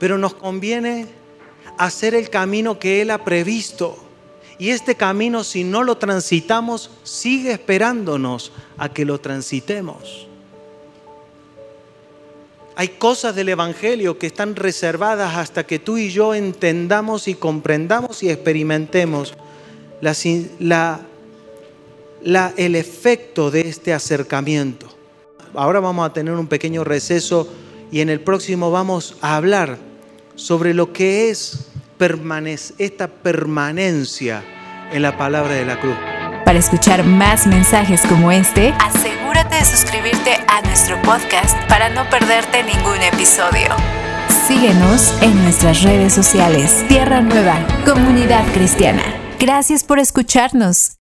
Pero 0.00 0.18
nos 0.18 0.34
conviene 0.34 1.06
hacer 1.78 2.16
el 2.16 2.30
camino 2.30 2.80
que 2.80 3.02
Él 3.02 3.12
ha 3.12 3.24
previsto. 3.24 3.96
Y 4.58 4.70
este 4.70 4.96
camino, 4.96 5.44
si 5.44 5.62
no 5.62 5.84
lo 5.84 5.98
transitamos, 5.98 6.90
sigue 7.04 7.52
esperándonos 7.52 8.50
a 8.76 8.88
que 8.88 9.04
lo 9.04 9.20
transitemos. 9.20 10.26
Hay 12.80 12.88
cosas 12.88 13.34
del 13.34 13.50
Evangelio 13.50 14.16
que 14.16 14.26
están 14.26 14.56
reservadas 14.56 15.36
hasta 15.36 15.66
que 15.66 15.78
tú 15.78 15.98
y 15.98 16.08
yo 16.08 16.34
entendamos 16.34 17.28
y 17.28 17.34
comprendamos 17.34 18.22
y 18.22 18.30
experimentemos 18.30 19.34
el 22.56 22.74
efecto 22.74 23.50
de 23.50 23.60
este 23.60 23.92
acercamiento. 23.92 24.86
Ahora 25.52 25.80
vamos 25.80 26.08
a 26.08 26.14
tener 26.14 26.32
un 26.32 26.46
pequeño 26.46 26.82
receso 26.82 27.52
y 27.92 28.00
en 28.00 28.08
el 28.08 28.22
próximo 28.22 28.70
vamos 28.70 29.14
a 29.20 29.36
hablar 29.36 29.76
sobre 30.34 30.72
lo 30.72 30.90
que 30.94 31.28
es 31.28 31.66
esta 32.78 33.08
permanencia 33.08 34.42
en 34.90 35.02
la 35.02 35.18
palabra 35.18 35.52
de 35.52 35.66
la 35.66 35.78
cruz. 35.78 35.96
Para 36.50 36.58
escuchar 36.58 37.04
más 37.04 37.46
mensajes 37.46 38.02
como 38.08 38.32
este, 38.32 38.74
asegúrate 38.80 39.54
de 39.54 39.64
suscribirte 39.64 40.32
a 40.48 40.60
nuestro 40.62 41.00
podcast 41.02 41.56
para 41.68 41.90
no 41.90 42.10
perderte 42.10 42.64
ningún 42.64 43.00
episodio. 43.02 43.68
Síguenos 44.48 45.16
en 45.22 45.40
nuestras 45.44 45.82
redes 45.82 46.12
sociales. 46.12 46.84
Tierra 46.88 47.20
Nueva, 47.20 47.56
Comunidad 47.84 48.44
Cristiana. 48.52 49.04
Gracias 49.38 49.84
por 49.84 50.00
escucharnos. 50.00 50.94